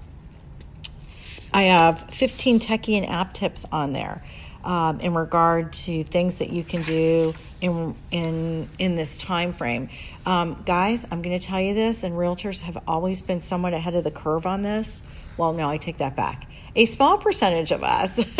i 1.53 1.63
have 1.63 2.01
15 2.09 2.59
techie 2.59 2.97
and 2.97 3.07
app 3.07 3.33
tips 3.33 3.65
on 3.71 3.93
there 3.93 4.23
um, 4.63 4.99
in 4.99 5.13
regard 5.13 5.73
to 5.73 6.03
things 6.03 6.39
that 6.39 6.49
you 6.49 6.63
can 6.63 6.81
do 6.81 7.33
in 7.61 7.95
in 8.11 8.69
in 8.79 8.95
this 8.95 9.17
time 9.17 9.53
frame. 9.53 9.89
Um, 10.25 10.63
guys, 10.65 11.05
I'm 11.11 11.21
going 11.21 11.37
to 11.37 11.45
tell 11.45 11.59
you 11.59 11.73
this, 11.73 12.03
and 12.03 12.15
realtors 12.15 12.61
have 12.61 12.77
always 12.87 13.21
been 13.21 13.41
somewhat 13.41 13.73
ahead 13.73 13.95
of 13.95 14.03
the 14.03 14.11
curve 14.11 14.45
on 14.45 14.61
this. 14.61 15.03
Well, 15.37 15.53
no, 15.53 15.69
I 15.69 15.77
take 15.77 15.97
that 15.97 16.15
back. 16.15 16.47
a 16.75 16.85
small 16.85 17.17
percentage 17.17 17.71
of 17.71 17.83
us 17.83 18.17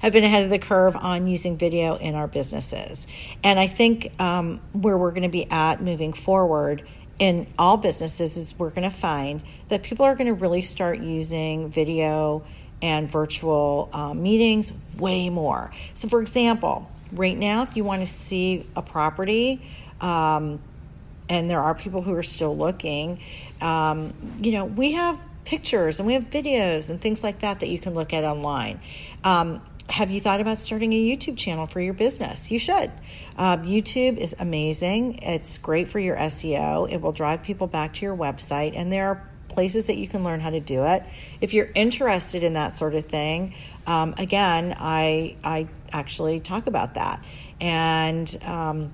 have 0.00 0.12
been 0.12 0.24
ahead 0.24 0.44
of 0.44 0.50
the 0.50 0.58
curve 0.58 0.96
on 0.96 1.26
using 1.26 1.56
video 1.56 1.96
in 1.96 2.14
our 2.14 2.26
businesses. 2.26 3.06
And 3.42 3.58
I 3.58 3.66
think 3.66 4.20
um, 4.20 4.60
where 4.72 4.96
we're 4.98 5.10
going 5.10 5.22
to 5.22 5.28
be 5.28 5.50
at 5.50 5.80
moving 5.82 6.12
forward 6.12 6.84
in 7.18 7.46
all 7.58 7.76
businesses 7.76 8.36
is 8.36 8.58
we're 8.58 8.70
going 8.70 8.88
to 8.88 8.96
find 8.96 9.42
that 9.68 9.82
people 9.82 10.04
are 10.04 10.14
going 10.14 10.26
to 10.26 10.34
really 10.34 10.62
start 10.62 10.98
using 10.98 11.70
video 11.70 12.44
and 12.84 13.10
virtual 13.10 13.88
uh, 13.94 14.12
meetings 14.12 14.74
way 14.98 15.30
more. 15.30 15.72
So, 15.94 16.06
for 16.06 16.20
example, 16.20 16.90
right 17.12 17.36
now, 17.36 17.62
if 17.62 17.76
you 17.78 17.82
want 17.82 18.02
to 18.02 18.06
see 18.06 18.66
a 18.76 18.82
property, 18.82 19.62
um, 20.02 20.60
and 21.30 21.48
there 21.48 21.62
are 21.62 21.74
people 21.74 22.02
who 22.02 22.12
are 22.12 22.22
still 22.22 22.54
looking, 22.54 23.20
um, 23.62 24.12
you 24.38 24.52
know, 24.52 24.66
we 24.66 24.92
have 24.92 25.18
pictures 25.46 25.98
and 25.98 26.06
we 26.06 26.12
have 26.12 26.24
videos 26.24 26.90
and 26.90 27.00
things 27.00 27.24
like 27.24 27.40
that 27.40 27.60
that 27.60 27.70
you 27.70 27.78
can 27.78 27.94
look 27.94 28.12
at 28.12 28.22
online. 28.22 28.80
Um, 29.24 29.62
have 29.88 30.10
you 30.10 30.20
thought 30.20 30.42
about 30.42 30.58
starting 30.58 30.92
a 30.92 31.02
YouTube 31.02 31.38
channel 31.38 31.66
for 31.66 31.80
your 31.80 31.94
business? 31.94 32.50
You 32.50 32.58
should. 32.58 32.90
Uh, 33.38 33.56
YouTube 33.58 34.18
is 34.18 34.36
amazing. 34.38 35.20
It's 35.22 35.56
great 35.56 35.88
for 35.88 35.98
your 35.98 36.16
SEO. 36.16 36.90
It 36.92 37.00
will 37.00 37.12
drive 37.12 37.42
people 37.42 37.66
back 37.66 37.94
to 37.94 38.02
your 38.02 38.16
website, 38.16 38.74
and 38.76 38.92
there 38.92 39.08
are 39.08 39.28
places 39.54 39.86
that 39.86 39.96
you 39.96 40.08
can 40.08 40.24
learn 40.24 40.40
how 40.40 40.50
to 40.50 40.60
do 40.60 40.84
it. 40.84 41.02
If 41.40 41.54
you're 41.54 41.70
interested 41.74 42.42
in 42.42 42.54
that 42.54 42.72
sort 42.72 42.94
of 42.94 43.06
thing, 43.06 43.54
um, 43.86 44.14
again, 44.18 44.74
I 44.78 45.36
I 45.44 45.68
actually 45.92 46.40
talk 46.40 46.66
about 46.66 46.94
that, 46.94 47.24
and 47.60 48.36
um, 48.44 48.92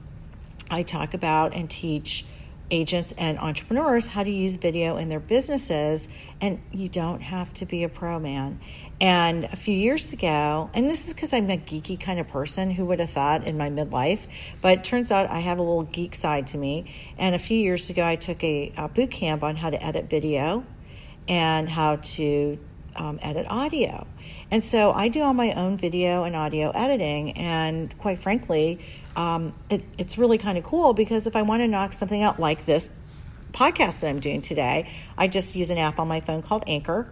I 0.70 0.82
talk 0.82 1.14
about 1.14 1.54
and 1.54 1.68
teach 1.68 2.24
agents 2.70 3.12
and 3.18 3.38
entrepreneurs 3.38 4.06
how 4.06 4.22
to 4.22 4.30
use 4.30 4.56
video 4.56 4.96
in 4.96 5.08
their 5.08 5.20
businesses 5.20 6.08
and 6.40 6.60
you 6.72 6.88
don't 6.88 7.20
have 7.20 7.52
to 7.54 7.66
be 7.66 7.82
a 7.82 7.88
pro 7.88 8.18
man. 8.18 8.60
And 9.00 9.44
a 9.44 9.56
few 9.56 9.74
years 9.74 10.12
ago 10.12 10.70
and 10.74 10.86
this 10.86 11.08
is 11.08 11.14
because 11.14 11.32
i'm 11.32 11.50
a 11.50 11.56
geeky 11.56 11.98
kind 11.98 12.20
of 12.20 12.28
person 12.28 12.70
who 12.70 12.86
would 12.86 13.00
have 13.00 13.10
thought 13.10 13.46
in 13.46 13.56
my 13.56 13.70
midlife 13.70 14.26
but 14.60 14.78
it 14.78 14.84
turns 14.84 15.10
out 15.10 15.28
i 15.30 15.40
have 15.40 15.58
a 15.58 15.62
little 15.62 15.84
geek 15.84 16.14
side 16.14 16.46
to 16.48 16.58
me. 16.58 16.92
And 17.18 17.34
a 17.34 17.38
few 17.38 17.58
years 17.58 17.90
ago 17.90 18.04
i 18.04 18.16
took 18.16 18.42
a, 18.44 18.72
a 18.76 18.88
boot 18.88 19.10
camp 19.10 19.42
on 19.42 19.56
how 19.56 19.70
to 19.70 19.82
edit 19.84 20.08
video 20.10 20.64
and 21.28 21.68
how 21.68 21.96
to 21.96 22.58
um, 22.96 23.18
edit 23.22 23.46
audio. 23.48 24.06
And 24.50 24.62
so 24.62 24.92
i 24.92 25.08
do 25.08 25.22
all 25.22 25.34
my 25.34 25.52
own 25.52 25.76
video 25.76 26.24
and 26.24 26.36
audio 26.36 26.70
editing 26.70 27.32
and 27.32 27.96
quite 27.98 28.18
frankly 28.18 28.80
um, 29.16 29.54
it, 29.68 29.82
it's 29.98 30.18
really 30.18 30.38
kind 30.38 30.56
of 30.58 30.64
cool 30.64 30.92
because 30.92 31.26
if 31.26 31.36
I 31.36 31.42
want 31.42 31.62
to 31.62 31.68
knock 31.68 31.92
something 31.92 32.22
out 32.22 32.38
like 32.38 32.66
this 32.66 32.90
podcast 33.52 34.00
that 34.00 34.08
I'm 34.08 34.20
doing 34.20 34.40
today, 34.40 34.90
I 35.18 35.28
just 35.28 35.56
use 35.56 35.70
an 35.70 35.78
app 35.78 35.98
on 35.98 36.08
my 36.08 36.20
phone 36.20 36.42
called 36.42 36.64
Anchor, 36.66 37.08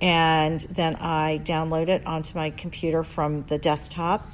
and 0.00 0.60
then 0.60 0.96
I 0.96 1.40
download 1.44 1.88
it 1.88 2.06
onto 2.06 2.36
my 2.36 2.50
computer 2.50 3.02
from 3.02 3.42
the 3.44 3.58
desktop 3.58 4.26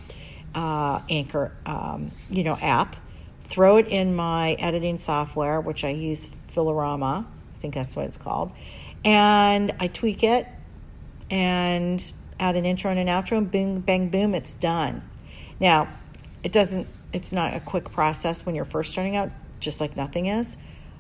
uh, 0.55 1.00
Anchor, 1.09 1.53
um, 1.67 2.11
you 2.31 2.45
know, 2.45 2.57
app. 2.61 2.97
Throw 3.45 3.79
it 3.79 3.88
in 3.88 4.15
my 4.15 4.53
editing 4.55 4.99
software, 4.99 5.61
which 5.61 5.85
I 5.85 5.91
use 5.91 6.29
Filorama. 6.49 7.25
I 7.25 7.61
think 7.61 7.75
that's 7.75 7.97
what 7.97 8.05
it's 8.05 8.19
called, 8.19 8.53
and 9.05 9.75
I 9.81 9.88
tweak 9.88 10.23
it 10.23 10.47
and 11.31 12.12
add 12.38 12.57
an 12.57 12.65
intro 12.65 12.91
and 12.91 13.00
an 13.00 13.07
outro, 13.07 13.38
and 13.38 13.50
boom, 13.50 13.81
bang, 13.81 14.11
boom, 14.11 14.35
it's 14.35 14.55
done. 14.55 15.03
Now, 15.61 15.88
it 16.45 16.53
doesn't 16.53 16.87
it's 17.12 17.33
not 17.33 17.55
a 17.55 17.61
quick 17.61 17.91
process 17.91 18.45
when 18.45 18.55
you're 18.55 18.65
first 18.65 18.93
starting 18.93 19.17
out, 19.17 19.31
just 19.61 19.81
like 19.81 19.97
nothing 19.97 20.27
is. 20.27 20.57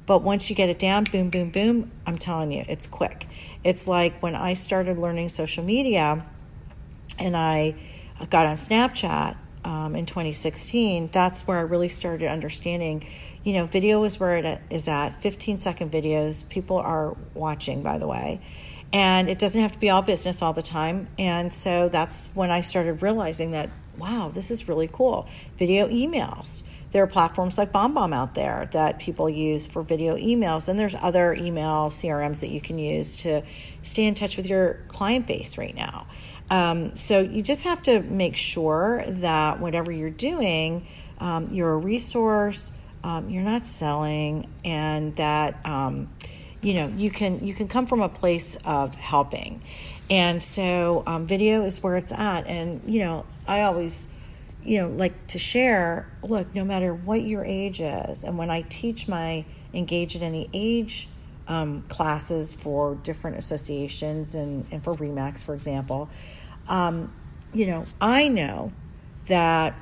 But 0.06 0.22
once 0.22 0.48
you 0.48 0.56
get 0.56 0.70
it 0.70 0.78
down, 0.78 1.04
boom, 1.04 1.28
boom, 1.28 1.50
boom, 1.50 1.90
I'm 2.06 2.16
telling 2.16 2.50
you, 2.50 2.64
it's 2.66 2.86
quick. 2.86 3.26
It's 3.62 3.86
like 3.86 4.22
when 4.22 4.34
I 4.34 4.54
started 4.54 4.96
learning 4.96 5.28
social 5.28 5.62
media 5.62 6.24
and 7.18 7.36
I 7.36 7.74
got 8.30 8.46
on 8.46 8.56
Snapchat 8.56 9.36
um, 9.64 9.94
in 9.94 10.06
2016, 10.06 11.10
that's 11.12 11.46
where 11.46 11.58
I 11.58 11.60
really 11.60 11.90
started 11.90 12.30
understanding. 12.30 13.06
You 13.44 13.52
know, 13.52 13.66
video 13.66 14.02
is 14.04 14.18
where 14.18 14.38
it 14.38 14.60
is 14.70 14.88
at 14.88 15.10
15 15.10 15.58
second 15.58 15.92
videos. 15.92 16.48
People 16.48 16.78
are 16.78 17.14
watching, 17.34 17.82
by 17.82 17.98
the 17.98 18.06
way. 18.06 18.40
And 18.92 19.28
it 19.28 19.38
doesn't 19.38 19.60
have 19.60 19.72
to 19.72 19.78
be 19.78 19.90
all 19.90 20.00
business 20.00 20.40
all 20.40 20.54
the 20.54 20.62
time. 20.62 21.08
And 21.18 21.52
so 21.52 21.90
that's 21.90 22.30
when 22.34 22.50
I 22.50 22.62
started 22.62 23.02
realizing 23.02 23.50
that 23.50 23.68
wow, 23.98 24.30
this 24.32 24.50
is 24.50 24.68
really 24.68 24.88
cool. 24.90 25.28
Video 25.58 25.88
emails. 25.88 26.62
There 26.90 27.02
are 27.02 27.06
platforms 27.06 27.58
like 27.58 27.70
BombBomb 27.70 28.14
out 28.14 28.34
there 28.34 28.68
that 28.72 28.98
people 28.98 29.28
use 29.28 29.66
for 29.66 29.82
video 29.82 30.16
emails, 30.16 30.68
and 30.68 30.78
there's 30.78 30.94
other 30.94 31.34
email 31.34 31.90
CRMs 31.90 32.40
that 32.40 32.48
you 32.48 32.60
can 32.60 32.78
use 32.78 33.16
to 33.18 33.42
stay 33.82 34.04
in 34.04 34.14
touch 34.14 34.36
with 34.36 34.46
your 34.46 34.80
client 34.88 35.26
base 35.26 35.58
right 35.58 35.74
now. 35.74 36.06
Um, 36.50 36.96
so 36.96 37.20
you 37.20 37.42
just 37.42 37.64
have 37.64 37.82
to 37.84 38.00
make 38.00 38.36
sure 38.36 39.04
that 39.06 39.60
whatever 39.60 39.92
you're 39.92 40.08
doing, 40.08 40.86
um, 41.18 41.48
you're 41.52 41.72
a 41.72 41.76
resource, 41.76 42.72
um, 43.04 43.28
you're 43.28 43.42
not 43.42 43.66
selling, 43.66 44.48
and 44.64 45.14
that 45.16 45.58
um, 45.66 46.08
you 46.62 46.74
know 46.74 46.88
you 46.88 47.10
can 47.10 47.44
you 47.44 47.52
can 47.52 47.68
come 47.68 47.86
from 47.86 48.00
a 48.00 48.08
place 48.08 48.56
of 48.64 48.94
helping. 48.94 49.60
And 50.10 50.42
so 50.42 51.02
um, 51.06 51.26
video 51.26 51.64
is 51.64 51.82
where 51.82 51.98
it's 51.98 52.12
at, 52.12 52.46
and 52.46 52.80
you 52.86 53.00
know 53.00 53.26
I 53.48 53.62
always, 53.62 54.08
you 54.62 54.78
know, 54.78 54.88
like 54.88 55.26
to 55.28 55.38
share 55.38 56.10
look, 56.22 56.54
no 56.54 56.64
matter 56.64 56.94
what 56.94 57.22
your 57.22 57.44
age 57.44 57.80
is, 57.80 58.22
and 58.22 58.38
when 58.38 58.50
I 58.50 58.62
teach 58.62 59.08
my 59.08 59.44
engage 59.74 60.14
at 60.14 60.22
any 60.22 60.48
age 60.52 61.08
um, 61.48 61.82
classes 61.88 62.52
for 62.52 62.94
different 62.96 63.38
associations 63.38 64.34
and, 64.34 64.66
and 64.70 64.84
for 64.84 64.94
REMAX, 64.94 65.42
for 65.42 65.54
example, 65.54 66.08
um, 66.68 67.12
you 67.54 67.66
know, 67.66 67.84
I 68.00 68.28
know 68.28 68.72
that 69.26 69.74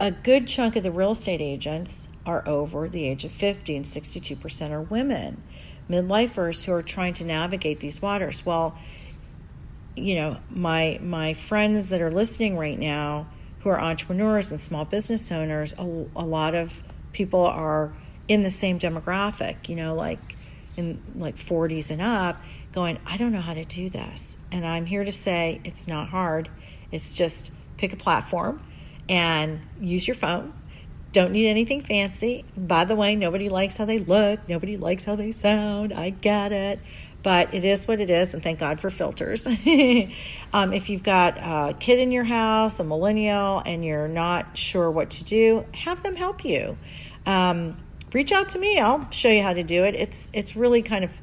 a 0.00 0.10
good 0.10 0.46
chunk 0.46 0.76
of 0.76 0.82
the 0.82 0.92
real 0.92 1.12
estate 1.12 1.40
agents 1.40 2.08
are 2.26 2.46
over 2.46 2.88
the 2.88 3.06
age 3.06 3.24
of 3.24 3.32
50 3.32 3.76
and 3.76 3.84
62% 3.84 4.70
are 4.70 4.82
women 4.82 5.42
midlifers 5.88 6.64
who 6.64 6.72
are 6.72 6.82
trying 6.82 7.14
to 7.14 7.24
navigate 7.24 7.80
these 7.80 8.02
waters. 8.02 8.44
Well 8.44 8.76
you 9.98 10.14
know 10.14 10.36
my 10.50 10.98
my 11.02 11.34
friends 11.34 11.88
that 11.88 12.00
are 12.00 12.10
listening 12.10 12.56
right 12.56 12.78
now 12.78 13.26
who 13.60 13.70
are 13.70 13.80
entrepreneurs 13.80 14.50
and 14.50 14.60
small 14.60 14.84
business 14.84 15.30
owners 15.32 15.74
a, 15.78 15.82
a 15.82 16.24
lot 16.24 16.54
of 16.54 16.82
people 17.12 17.44
are 17.44 17.92
in 18.28 18.42
the 18.42 18.50
same 18.50 18.78
demographic 18.78 19.68
you 19.68 19.76
know 19.76 19.94
like 19.94 20.18
in 20.76 21.02
like 21.16 21.36
40s 21.36 21.90
and 21.90 22.00
up 22.00 22.36
going 22.72 22.98
i 23.06 23.16
don't 23.16 23.32
know 23.32 23.40
how 23.40 23.54
to 23.54 23.64
do 23.64 23.90
this. 23.90 24.38
And 24.52 24.66
i'm 24.66 24.86
here 24.86 25.04
to 25.04 25.12
say 25.12 25.60
it's 25.64 25.88
not 25.88 26.08
hard. 26.08 26.48
It's 26.90 27.12
just 27.12 27.52
pick 27.76 27.92
a 27.92 27.96
platform 27.96 28.62
and 29.08 29.60
use 29.80 30.06
your 30.06 30.14
phone. 30.14 30.52
Don't 31.12 31.32
need 31.32 31.48
anything 31.48 31.80
fancy. 31.80 32.44
By 32.56 32.84
the 32.84 32.94
way 32.94 33.16
nobody 33.16 33.48
likes 33.48 33.78
how 33.78 33.86
they 33.86 33.98
look. 33.98 34.48
Nobody 34.48 34.76
likes 34.76 35.04
how 35.06 35.16
they 35.16 35.30
sound. 35.30 35.92
I 35.92 36.10
get 36.10 36.52
it 36.52 36.80
but 37.22 37.52
it 37.52 37.64
is 37.64 37.88
what 37.88 38.00
it 38.00 38.10
is, 38.10 38.34
and 38.34 38.42
thank 38.42 38.58
God 38.58 38.80
for 38.80 38.90
filters. 38.90 39.46
um, 40.52 40.72
if 40.72 40.88
you've 40.88 41.02
got 41.02 41.36
a 41.38 41.74
kid 41.74 41.98
in 41.98 42.12
your 42.12 42.24
house, 42.24 42.80
a 42.80 42.84
millennial, 42.84 43.62
and 43.64 43.84
you're 43.84 44.08
not 44.08 44.56
sure 44.56 44.90
what 44.90 45.10
to 45.10 45.24
do, 45.24 45.64
have 45.74 46.02
them 46.02 46.16
help 46.16 46.44
you. 46.44 46.78
Um, 47.26 47.76
reach 48.12 48.32
out 48.32 48.50
to 48.50 48.58
me. 48.58 48.78
I'll 48.78 49.10
show 49.10 49.28
you 49.28 49.42
how 49.42 49.52
to 49.52 49.62
do 49.62 49.84
it. 49.84 49.94
It's 49.94 50.30
it's 50.32 50.56
really 50.56 50.82
kind 50.82 51.04
of 51.04 51.20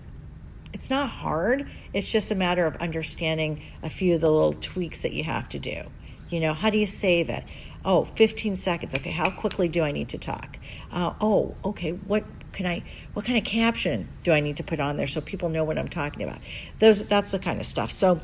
it's 0.73 0.89
not 0.89 1.09
hard. 1.09 1.67
It's 1.93 2.11
just 2.11 2.31
a 2.31 2.35
matter 2.35 2.65
of 2.65 2.75
understanding 2.77 3.63
a 3.81 3.89
few 3.89 4.15
of 4.15 4.21
the 4.21 4.29
little 4.29 4.53
tweaks 4.53 5.03
that 5.03 5.13
you 5.13 5.23
have 5.23 5.47
to 5.49 5.59
do. 5.59 5.83
You 6.29 6.41
know, 6.41 6.53
how 6.53 6.69
do 6.69 6.77
you 6.77 6.85
save 6.85 7.29
it? 7.29 7.45
Oh, 7.85 8.03
15 8.03 8.55
seconds. 8.55 8.95
Okay, 8.95 9.11
how 9.11 9.29
quickly 9.29 9.69
do 9.69 9.83
I 9.83 9.91
need 9.91 10.09
to 10.09 10.17
talk? 10.17 10.57
Uh, 10.91 11.13
oh, 11.21 11.55
okay, 11.63 11.91
what 11.91 12.25
can 12.55 12.65
I 12.65 12.83
what 13.13 13.25
kind 13.25 13.37
of 13.37 13.43
caption 13.43 14.07
do 14.23 14.31
I 14.31 14.39
need 14.39 14.57
to 14.57 14.63
put 14.63 14.79
on 14.79 14.97
there 14.97 15.07
so 15.07 15.21
people 15.21 15.49
know 15.49 15.63
what 15.63 15.77
I'm 15.77 15.89
talking 15.89 16.23
about? 16.23 16.39
Those 16.79 17.07
that's 17.07 17.31
the 17.31 17.39
kind 17.39 17.59
of 17.59 17.65
stuff. 17.65 17.91
So 17.91 18.21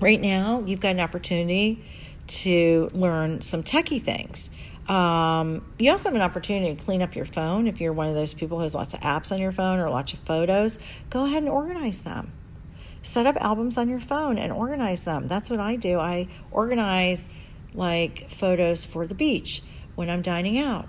right 0.00 0.20
now 0.20 0.62
you've 0.64 0.80
got 0.80 0.92
an 0.92 1.00
opportunity 1.00 1.84
to 2.28 2.88
learn 2.92 3.42
some 3.42 3.62
techie 3.62 4.00
things. 4.00 4.50
Um, 4.88 5.66
you 5.78 5.90
also 5.90 6.08
have 6.08 6.16
an 6.16 6.22
opportunity 6.22 6.74
to 6.74 6.82
clean 6.82 7.02
up 7.02 7.14
your 7.14 7.26
phone 7.26 7.66
if 7.66 7.80
you're 7.80 7.92
one 7.92 8.08
of 8.08 8.14
those 8.14 8.32
people 8.32 8.58
who 8.58 8.62
has 8.62 8.74
lots 8.74 8.94
of 8.94 9.00
apps 9.00 9.32
on 9.32 9.38
your 9.38 9.52
phone 9.52 9.80
or 9.80 9.90
lots 9.90 10.14
of 10.14 10.20
photos. 10.20 10.78
Go 11.10 11.26
ahead 11.26 11.42
and 11.42 11.52
organize 11.52 12.00
them. 12.04 12.32
Set 13.02 13.26
up 13.26 13.36
albums 13.36 13.76
on 13.76 13.88
your 13.88 14.00
phone 14.00 14.38
and 14.38 14.50
organize 14.50 15.04
them. 15.04 15.28
That's 15.28 15.50
what 15.50 15.60
I 15.60 15.76
do. 15.76 15.98
I 15.98 16.28
organize 16.50 17.30
like 17.74 18.30
photos 18.30 18.84
for 18.84 19.06
the 19.06 19.14
beach 19.14 19.62
when 19.94 20.08
I'm 20.08 20.22
dining 20.22 20.58
out, 20.58 20.88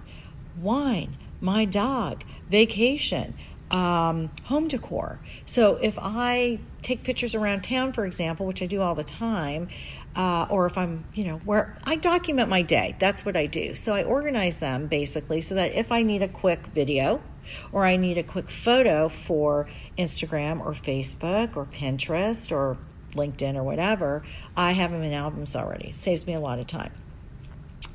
wine, 0.62 1.18
my 1.42 1.66
dog, 1.66 2.24
vacation, 2.50 3.34
um, 3.72 4.32
home 4.46 4.68
decor. 4.68 5.20
So 5.46 5.76
if 5.82 5.98
I 6.00 6.60
take 6.82 7.04
pictures 7.04 7.36
around 7.36 7.64
town, 7.64 7.94
for 7.94 8.06
example, 8.06 8.46
which 8.46 8.62
I 8.62 8.66
do 8.66 8.82
all 8.82 8.96
the 8.96 9.04
time, 9.04 9.70
uh, 10.16 10.48
or 10.50 10.66
if 10.66 10.78
I'm, 10.78 11.06
you 11.14 11.24
know, 11.24 11.38
where 11.46 11.78
I 11.84 11.96
document 11.96 12.50
my 12.50 12.62
day, 12.62 12.96
that's 13.00 13.26
what 13.26 13.36
I 13.36 13.46
do. 13.46 13.76
So 13.76 13.94
I 13.94 14.04
organize 14.04 14.58
them 14.58 14.88
basically 14.88 15.42
so 15.42 15.56
that 15.56 15.74
if 15.74 15.92
I 15.92 16.02
need 16.02 16.24
a 16.24 16.28
quick 16.28 16.68
video 16.68 17.22
or 17.72 17.86
I 17.86 17.96
need 17.96 18.18
a 18.18 18.24
quick 18.24 18.50
photo 18.50 19.10
for 19.10 19.70
Instagram 19.98 20.60
or 20.66 20.72
Facebook 20.74 21.56
or 21.56 21.66
Pinterest 21.66 22.52
or 22.52 22.78
LinkedIn 23.14 23.56
or 23.56 23.64
whatever, 23.64 24.24
I 24.56 24.72
have 24.74 24.92
them 24.92 25.04
in 25.04 25.14
albums 25.14 25.56
already. 25.56 25.90
It 25.90 25.96
saves 25.96 26.26
me 26.26 26.34
a 26.34 26.40
lot 26.40 26.60
of 26.60 26.68
time. 26.68 26.92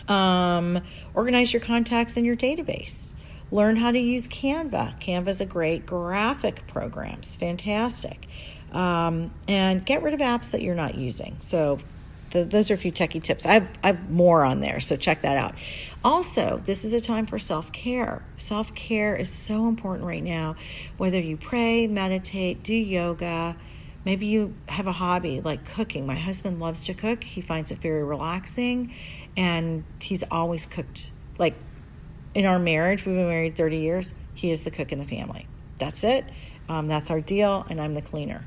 Um, 0.08 0.82
organize 1.14 1.52
your 1.52 1.62
contacts 1.62 2.16
in 2.16 2.24
your 2.24 2.36
database. 2.36 3.14
Learn 3.54 3.76
how 3.76 3.92
to 3.92 4.00
use 4.00 4.26
Canva. 4.26 4.98
Canva 5.00 5.28
is 5.28 5.40
a 5.40 5.46
great 5.46 5.86
graphic 5.86 6.66
program. 6.66 7.18
It's 7.20 7.36
fantastic. 7.36 8.26
Um, 8.72 9.30
and 9.46 9.86
get 9.86 10.02
rid 10.02 10.12
of 10.12 10.18
apps 10.18 10.50
that 10.50 10.60
you're 10.60 10.74
not 10.74 10.96
using. 10.96 11.36
So 11.38 11.78
the, 12.30 12.42
those 12.42 12.72
are 12.72 12.74
a 12.74 12.76
few 12.76 12.90
techie 12.90 13.22
tips. 13.22 13.46
I 13.46 13.52
have, 13.52 13.70
I 13.84 13.86
have 13.86 14.10
more 14.10 14.42
on 14.42 14.58
there, 14.58 14.80
so 14.80 14.96
check 14.96 15.22
that 15.22 15.38
out. 15.38 15.54
Also, 16.02 16.62
this 16.66 16.84
is 16.84 16.94
a 16.94 17.00
time 17.00 17.26
for 17.26 17.38
self 17.38 17.70
care. 17.70 18.24
Self 18.36 18.74
care 18.74 19.14
is 19.14 19.30
so 19.30 19.68
important 19.68 20.08
right 20.08 20.24
now. 20.24 20.56
Whether 20.96 21.20
you 21.20 21.36
pray, 21.36 21.86
meditate, 21.86 22.64
do 22.64 22.74
yoga, 22.74 23.54
maybe 24.04 24.26
you 24.26 24.56
have 24.66 24.88
a 24.88 24.92
hobby 24.92 25.40
like 25.40 25.64
cooking. 25.64 26.08
My 26.08 26.16
husband 26.16 26.58
loves 26.58 26.86
to 26.86 26.94
cook, 26.94 27.22
he 27.22 27.40
finds 27.40 27.70
it 27.70 27.78
very 27.78 28.02
relaxing, 28.02 28.92
and 29.36 29.84
he's 30.00 30.24
always 30.28 30.66
cooked. 30.66 31.10
Like 31.38 31.54
in 32.34 32.46
our 32.46 32.58
marriage, 32.58 33.06
we've 33.06 33.14
been 33.14 33.28
married 33.28 33.56
30 33.56 33.78
years, 33.78 34.14
he 34.34 34.50
is 34.50 34.62
the 34.62 34.70
cook 34.70 34.92
in 34.92 34.98
the 34.98 35.04
family. 35.04 35.46
That's 35.78 36.04
it. 36.04 36.24
Um, 36.68 36.88
that's 36.88 37.10
our 37.10 37.20
deal, 37.20 37.66
and 37.68 37.80
I'm 37.80 37.94
the 37.94 38.02
cleaner. 38.02 38.44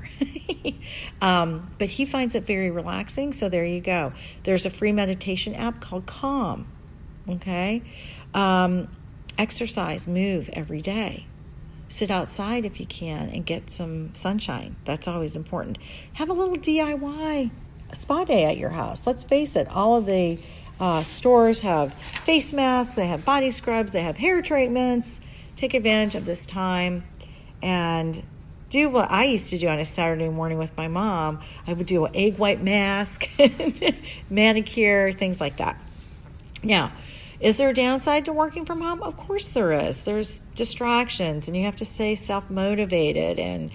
um, 1.20 1.70
but 1.78 1.88
he 1.88 2.04
finds 2.04 2.34
it 2.34 2.44
very 2.44 2.70
relaxing, 2.70 3.32
so 3.32 3.48
there 3.48 3.64
you 3.64 3.80
go. 3.80 4.12
There's 4.42 4.66
a 4.66 4.70
free 4.70 4.92
meditation 4.92 5.54
app 5.54 5.80
called 5.80 6.06
Calm. 6.06 6.66
Okay? 7.28 7.82
Um, 8.34 8.88
exercise, 9.36 10.08
move 10.08 10.50
every 10.52 10.80
day. 10.80 11.26
Sit 11.88 12.10
outside 12.10 12.64
if 12.64 12.80
you 12.80 12.86
can 12.86 13.30
and 13.30 13.46
get 13.46 13.70
some 13.70 14.14
sunshine. 14.14 14.76
That's 14.84 15.08
always 15.08 15.36
important. 15.36 15.78
Have 16.14 16.28
a 16.28 16.32
little 16.32 16.56
DIY 16.56 17.50
spa 17.92 18.24
day 18.24 18.44
at 18.44 18.58
your 18.58 18.70
house. 18.70 19.06
Let's 19.06 19.24
face 19.24 19.56
it, 19.56 19.68
all 19.68 19.96
of 19.96 20.06
the 20.06 20.38
uh, 20.80 21.02
stores 21.02 21.60
have 21.60 21.92
face 21.94 22.52
masks, 22.52 22.94
they 22.94 23.06
have 23.06 23.24
body 23.24 23.50
scrubs, 23.50 23.92
they 23.92 24.02
have 24.02 24.16
hair 24.16 24.42
treatments. 24.42 25.20
Take 25.56 25.74
advantage 25.74 26.14
of 26.14 26.24
this 26.24 26.46
time 26.46 27.04
and 27.62 28.22
do 28.68 28.88
what 28.88 29.10
I 29.10 29.24
used 29.24 29.50
to 29.50 29.58
do 29.58 29.66
on 29.68 29.78
a 29.78 29.84
Saturday 29.84 30.28
morning 30.28 30.58
with 30.58 30.76
my 30.76 30.88
mom. 30.88 31.40
I 31.66 31.72
would 31.72 31.86
do 31.86 32.04
an 32.04 32.14
egg 32.14 32.38
white 32.38 32.62
mask, 32.62 33.28
manicure, 34.30 35.12
things 35.12 35.40
like 35.40 35.56
that. 35.56 35.78
Now, 36.62 36.92
is 37.40 37.56
there 37.56 37.70
a 37.70 37.74
downside 37.74 38.24
to 38.26 38.32
working 38.32 38.64
from 38.64 38.80
home? 38.80 39.02
Of 39.02 39.16
course 39.16 39.50
there 39.50 39.72
is. 39.72 40.02
There's 40.02 40.40
distractions, 40.54 41.48
and 41.48 41.56
you 41.56 41.64
have 41.64 41.76
to 41.76 41.84
stay 41.84 42.14
self 42.14 42.50
motivated, 42.50 43.38
and 43.38 43.70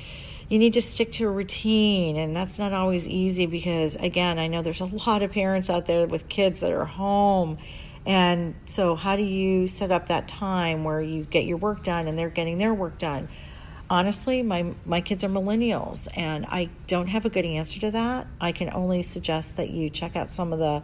you 0.54 0.60
need 0.60 0.74
to 0.74 0.82
stick 0.84 1.12
to 1.14 1.28
a 1.28 1.32
routine. 1.32 2.16
And 2.16 2.36
that's 2.36 2.60
not 2.60 2.74
always 2.74 3.08
easy 3.08 3.48
because, 3.48 3.96
again, 3.96 4.38
I 4.38 4.46
know 4.46 4.62
there's 4.62 4.82
a 4.82 4.86
lot 4.86 5.24
of 5.24 5.32
parents 5.32 5.68
out 5.68 5.88
there 5.88 6.06
with 6.06 6.30
kids 6.30 6.60
that 6.60 6.72
are 6.72 6.86
home. 6.86 7.58
And 8.06 8.54
so, 8.66 8.96
how 8.96 9.16
do 9.16 9.24
you 9.24 9.68
set 9.68 9.90
up 9.90 10.10
that 10.10 10.28
time 10.28 10.84
where 10.84 11.02
you 11.02 11.24
get 11.24 11.46
your 11.46 11.58
work 11.58 11.84
done 11.84 12.08
and 12.08 12.20
they're 12.20 12.30
getting 12.30 12.60
their 12.60 12.72
work 12.72 13.00
done? 13.00 13.30
honestly, 13.90 14.42
my 14.42 14.74
my 14.86 15.02
kids 15.02 15.24
are 15.24 15.30
millennials, 15.30 16.08
and 16.16 16.46
I 16.48 16.70
don't 16.88 17.08
have 17.08 17.26
a 17.26 17.30
good 17.30 17.46
answer 17.46 17.80
to 17.82 17.92
that. 17.92 18.28
I 18.40 18.52
can 18.52 18.72
only 18.74 19.02
suggest 19.02 19.58
that 19.58 19.70
you 19.70 19.90
check 19.90 20.16
out 20.16 20.32
some 20.32 20.54
of 20.54 20.60
the 20.60 20.84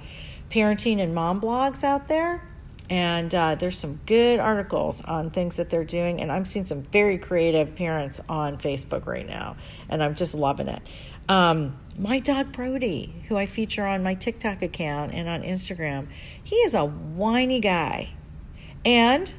parenting 0.52 1.00
and 1.00 1.16
mom 1.16 1.42
blogs 1.42 1.84
out 1.84 2.08
there. 2.08 2.49
And 2.89 3.34
uh, 3.36 3.55
there's 3.55 3.77
some 3.77 4.00
good 4.05 4.39
articles 4.39 5.01
on 5.01 5.29
things 5.29 5.58
that 5.58 5.69
they're 5.69 5.84
doing. 5.84 6.22
And 6.22 6.31
I'm 6.31 6.46
seeing 6.46 6.65
some 6.65 6.84
very 6.84 7.17
creative 7.17 7.75
parents 7.75 8.22
on 8.27 8.58
Facebook 8.58 9.05
right 9.05 9.27
now. 9.27 9.58
And 9.89 10.01
I'm 10.01 10.15
just 10.15 10.34
loving 10.34 10.67
it. 10.67 10.81
Um, 11.27 11.77
my 11.98 12.19
dog 12.19 12.51
Brody, 12.51 13.24
who 13.27 13.38
I 13.38 13.46
feature 13.46 13.86
on 13.86 14.01
my 14.01 14.15
TikTok 14.15 14.63
account 14.63 15.13
and 15.13 15.29
on 15.29 15.43
Instagram, 15.43 16.08
he 16.43 16.55
is 16.58 16.74
a 16.74 16.86
whiny 16.86 17.60
guy. 17.60 18.13
And 18.84 19.31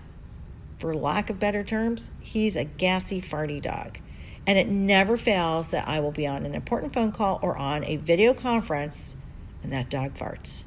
for 0.78 0.94
lack 0.94 1.30
of 1.30 1.40
better 1.40 1.64
terms, 1.64 2.10
he's 2.20 2.56
a 2.56 2.64
gassy, 2.64 3.20
farty 3.20 3.60
dog. 3.60 3.98
And 4.46 4.58
it 4.58 4.68
never 4.68 5.16
fails 5.16 5.72
that 5.72 5.88
I 5.88 6.00
will 6.00 6.12
be 6.12 6.26
on 6.26 6.46
an 6.46 6.54
important 6.54 6.94
phone 6.94 7.12
call 7.12 7.40
or 7.42 7.56
on 7.56 7.84
a 7.84 7.96
video 7.96 8.34
conference 8.34 9.16
and 9.62 9.72
that 9.72 9.90
dog 9.90 10.14
farts. 10.14 10.64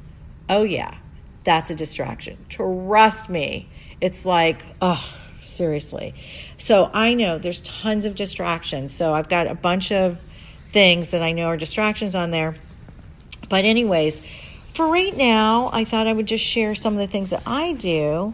Oh, 0.49 0.63
yeah, 0.63 0.95
that's 1.43 1.69
a 1.69 1.75
distraction. 1.75 2.37
Trust 2.49 3.29
me. 3.29 3.69
It's 4.01 4.25
like, 4.25 4.57
oh, 4.81 5.17
seriously. 5.41 6.13
So 6.57 6.89
I 6.93 7.13
know 7.13 7.37
there's 7.37 7.61
tons 7.61 8.05
of 8.05 8.15
distractions. 8.15 8.93
So 8.93 9.13
I've 9.13 9.29
got 9.29 9.47
a 9.47 9.55
bunch 9.55 9.91
of 9.91 10.19
things 10.19 11.11
that 11.11 11.21
I 11.21 11.31
know 11.31 11.47
are 11.47 11.57
distractions 11.57 12.15
on 12.15 12.31
there. 12.31 12.55
But, 13.49 13.65
anyways, 13.65 14.21
for 14.73 14.87
right 14.87 15.15
now, 15.15 15.69
I 15.71 15.83
thought 15.83 16.07
I 16.07 16.13
would 16.13 16.25
just 16.25 16.43
share 16.43 16.75
some 16.75 16.93
of 16.93 16.99
the 16.99 17.07
things 17.07 17.29
that 17.29 17.43
I 17.45 17.73
do 17.73 18.33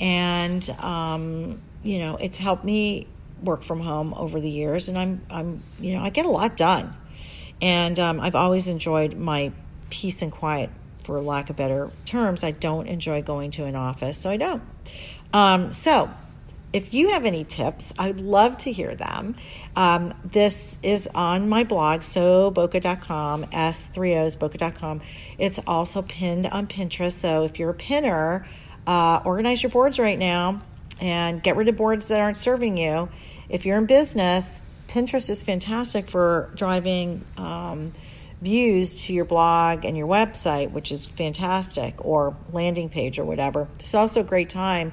and 0.00 0.68
um, 0.80 1.60
you 1.82 1.98
know 1.98 2.16
it's 2.16 2.38
helped 2.38 2.64
me 2.64 3.06
work 3.42 3.62
from 3.62 3.80
home 3.80 4.12
over 4.14 4.40
the 4.40 4.50
years 4.50 4.88
and 4.88 4.98
i'm 4.98 5.20
i'm 5.30 5.62
you 5.78 5.94
know 5.94 6.02
i 6.02 6.10
get 6.10 6.26
a 6.26 6.30
lot 6.30 6.56
done 6.56 6.94
and 7.62 7.98
um, 7.98 8.20
i've 8.20 8.34
always 8.34 8.68
enjoyed 8.68 9.16
my 9.16 9.52
peace 9.90 10.22
and 10.22 10.32
quiet 10.32 10.70
for 11.02 11.20
lack 11.20 11.50
of 11.50 11.56
better 11.56 11.90
terms 12.06 12.44
i 12.44 12.50
don't 12.50 12.86
enjoy 12.86 13.22
going 13.22 13.50
to 13.50 13.64
an 13.64 13.76
office 13.76 14.18
so 14.18 14.30
i 14.30 14.36
don't. 14.36 14.62
Um, 15.32 15.72
so 15.72 16.10
if 16.72 16.94
you 16.94 17.10
have 17.10 17.24
any 17.24 17.44
tips 17.44 17.92
i'd 17.98 18.20
love 18.20 18.58
to 18.58 18.72
hear 18.72 18.94
them. 18.94 19.36
Um, 19.76 20.14
this 20.24 20.78
is 20.82 21.08
on 21.14 21.48
my 21.48 21.64
blog 21.64 22.00
soboca.com 22.00 23.44
s3os 23.44 24.38
boca.com 24.38 25.00
it's 25.38 25.60
also 25.66 26.02
pinned 26.02 26.46
on 26.46 26.66
pinterest 26.66 27.12
so 27.12 27.44
if 27.44 27.58
you're 27.58 27.70
a 27.70 27.74
pinner 27.74 28.46
uh, 28.86 29.20
organize 29.24 29.62
your 29.62 29.70
boards 29.70 29.98
right 29.98 30.18
now 30.18 30.60
and 31.00 31.42
get 31.42 31.56
rid 31.56 31.68
of 31.68 31.76
boards 31.76 32.08
that 32.08 32.20
aren't 32.20 32.36
serving 32.36 32.76
you. 32.76 33.08
If 33.48 33.64
you're 33.64 33.78
in 33.78 33.86
business, 33.86 34.60
Pinterest 34.88 35.30
is 35.30 35.42
fantastic 35.42 36.08
for 36.08 36.50
driving 36.54 37.24
um, 37.36 37.92
views 38.40 39.04
to 39.06 39.12
your 39.12 39.24
blog 39.24 39.84
and 39.84 39.96
your 39.96 40.06
website, 40.06 40.70
which 40.70 40.90
is 40.90 41.06
fantastic, 41.06 42.04
or 42.04 42.36
landing 42.52 42.88
page 42.88 43.18
or 43.18 43.24
whatever. 43.24 43.68
It's 43.76 43.94
also 43.94 44.20
a 44.20 44.24
great 44.24 44.48
time 44.48 44.92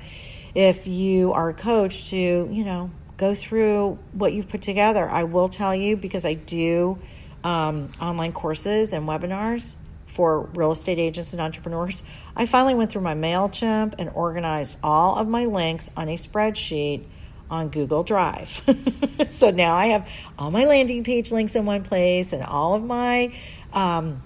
if 0.53 0.87
you 0.87 1.33
are 1.33 1.49
a 1.49 1.53
coach 1.53 2.09
to, 2.09 2.17
you 2.17 2.63
know, 2.63 2.91
go 3.17 3.33
through 3.33 3.99
what 4.11 4.33
you've 4.33 4.49
put 4.49 4.61
together. 4.61 5.07
I 5.09 5.23
will 5.23 5.49
tell 5.49 5.75
you 5.75 5.97
because 5.97 6.25
I 6.25 6.33
do 6.33 6.99
um, 7.43 7.89
online 8.01 8.33
courses 8.33 8.93
and 8.93 9.07
webinars 9.07 9.75
for 10.17 10.41
real 10.55 10.71
estate 10.71 10.97
agents 10.97 11.31
and 11.33 11.39
entrepreneurs, 11.39 12.01
I 12.35 12.47
finally 12.47 12.73
went 12.73 12.91
through 12.91 13.03
my 13.03 13.13
MailChimp 13.13 13.93
and 13.99 14.09
organized 14.15 14.77
all 14.81 15.15
of 15.15 15.27
my 15.27 15.45
links 15.45 15.91
on 15.95 16.09
a 16.09 16.15
spreadsheet 16.15 17.03
on 17.49 17.69
Google 17.69 18.03
Drive. 18.03 18.61
so 19.27 19.51
now 19.51 19.75
I 19.75 19.87
have 19.87 20.07
all 20.37 20.51
my 20.51 20.65
landing 20.65 21.03
page 21.03 21.31
links 21.31 21.55
in 21.55 21.65
one 21.65 21.83
place 21.83 22.33
and 22.33 22.43
all 22.43 22.75
of 22.75 22.83
my 22.83 23.33
um, 23.73 24.21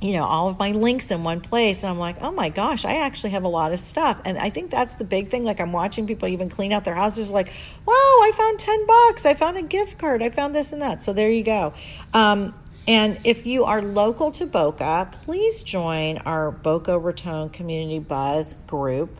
you 0.00 0.12
know, 0.12 0.24
all 0.24 0.48
of 0.48 0.58
my 0.58 0.72
links 0.72 1.10
in 1.10 1.24
one 1.24 1.40
place. 1.40 1.82
And 1.82 1.90
I'm 1.90 1.98
like, 1.98 2.16
oh 2.20 2.30
my 2.30 2.50
gosh, 2.50 2.84
I 2.84 2.96
actually 2.96 3.30
have 3.30 3.44
a 3.44 3.48
lot 3.48 3.72
of 3.72 3.80
stuff. 3.80 4.20
And 4.24 4.36
I 4.36 4.50
think 4.50 4.70
that's 4.70 4.96
the 4.96 5.04
big 5.04 5.30
thing. 5.30 5.44
Like, 5.44 5.60
I'm 5.60 5.72
watching 5.72 6.06
people 6.06 6.28
even 6.28 6.50
clean 6.50 6.72
out 6.72 6.84
their 6.84 6.94
houses, 6.94 7.30
like, 7.30 7.48
wow, 7.86 7.92
I 7.94 8.32
found 8.36 8.58
10 8.58 8.86
bucks. 8.86 9.24
I 9.24 9.34
found 9.34 9.56
a 9.56 9.62
gift 9.62 9.98
card. 9.98 10.22
I 10.22 10.30
found 10.30 10.54
this 10.54 10.72
and 10.72 10.82
that. 10.82 11.02
So 11.02 11.12
there 11.12 11.30
you 11.30 11.42
go. 11.42 11.72
Um, 12.12 12.54
and 12.86 13.18
if 13.24 13.46
you 13.46 13.64
are 13.64 13.82
local 13.82 14.32
to 14.32 14.46
Boca, 14.46 15.10
please 15.24 15.62
join 15.62 16.18
our 16.18 16.50
Boca 16.50 16.98
Raton 16.98 17.48
Community 17.48 17.98
Buzz 17.98 18.52
group. 18.66 19.10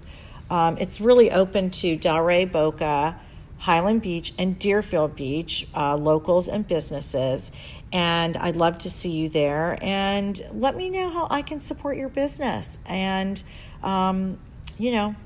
Um, 0.50 0.76
it's 0.78 1.00
really 1.00 1.32
open 1.32 1.70
to 1.70 1.98
Delray, 1.98 2.50
Boca, 2.50 3.18
Highland 3.58 4.02
Beach, 4.02 4.32
and 4.38 4.58
Deerfield 4.58 5.16
Beach, 5.16 5.66
uh, 5.74 5.96
locals 5.96 6.48
and 6.48 6.66
businesses. 6.66 7.52
And 7.92 8.36
I'd 8.36 8.56
love 8.56 8.78
to 8.78 8.90
see 8.90 9.10
you 9.10 9.28
there. 9.28 9.78
And 9.80 10.40
let 10.52 10.76
me 10.76 10.90
know 10.90 11.10
how 11.10 11.28
I 11.30 11.42
can 11.42 11.60
support 11.60 11.96
your 11.96 12.08
business. 12.08 12.78
And, 12.86 13.42
um, 13.82 14.38
you 14.78 14.92
know, 14.92 15.16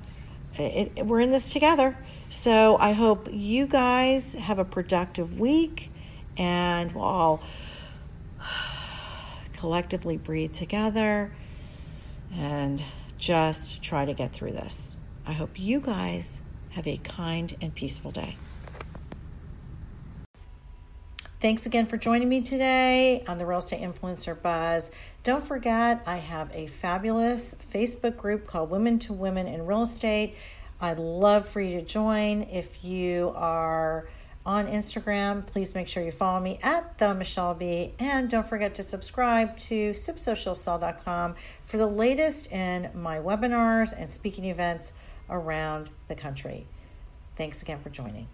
it, 0.55 0.93
it, 0.97 1.07
we're 1.07 1.21
in 1.21 1.33
this 1.33 1.51
together. 1.51 1.97
So 2.29 2.77
I 2.77 2.93
hope 2.93 3.29
you 3.31 3.67
guys 3.67 4.35
have 4.35 4.59
a 4.59 4.65
productive 4.65 5.39
week. 5.39 5.91
And 6.37 6.93
we'll 6.93 7.05
all 7.05 7.43
collectively 9.53 10.17
breathe 10.17 10.53
together 10.53 11.33
and 12.33 12.83
just 13.19 13.83
try 13.83 14.05
to 14.05 14.15
get 14.15 14.33
through 14.33 14.53
this. 14.53 14.99
I 15.27 15.33
hope 15.33 15.59
you 15.59 15.81
guys 15.81 16.41
have 16.71 16.87
a 16.87 16.97
kind 16.99 17.55
and 17.61 17.75
peaceful 17.75 18.11
day. 18.11 18.37
Thanks 21.41 21.65
again 21.65 21.87
for 21.87 21.97
joining 21.97 22.29
me 22.29 22.43
today 22.43 23.25
on 23.27 23.39
the 23.39 23.47
Real 23.47 23.59
Estate 23.59 23.81
Influencer 23.81 24.41
Buzz. 24.41 24.91
Don't 25.23 25.43
forget, 25.43 26.03
I 26.07 26.17
have 26.17 26.51
a 26.55 26.67
fabulous 26.67 27.55
Facebook 27.73 28.19
group 28.19 28.47
called 28.47 28.69
Women 28.69 28.99
to 29.01 29.15
Women 29.15 29.47
in 29.47 29.65
Real 29.65 29.83
Estate. 29.83 30.35
I'd 30.83 30.99
love 30.99 31.49
for 31.49 31.63
you 31.63 31.81
to 31.81 31.87
join 31.87 32.43
if 32.43 32.85
you 32.85 33.33
are 33.37 34.07
on 34.45 34.67
Instagram. 34.67 35.47
Please 35.47 35.75
make 35.75 35.89
sure 35.89 36.03
you 36.03 36.13
follow 36.13 36.41
me 36.41 36.59
at 36.63 36.99
the 36.99 37.15
Michelle 37.15 37.55
B. 37.55 37.95
And 37.99 38.29
don't 38.29 38.47
forget 38.47 38.75
to 38.75 38.83
subscribe 38.83 39.57
to 39.57 39.93
sipsocialsell.com 39.93 41.37
for 41.65 41.79
the 41.79 41.87
latest 41.87 42.53
in 42.53 42.91
my 42.95 43.19
webinars 43.19 43.95
and 43.99 44.11
speaking 44.11 44.45
events 44.45 44.93
around 45.31 45.91
the 46.09 46.15
country. 46.15 46.67
Thanks 47.37 47.63
again 47.63 47.81
for 47.81 47.91
joining. 47.91 48.27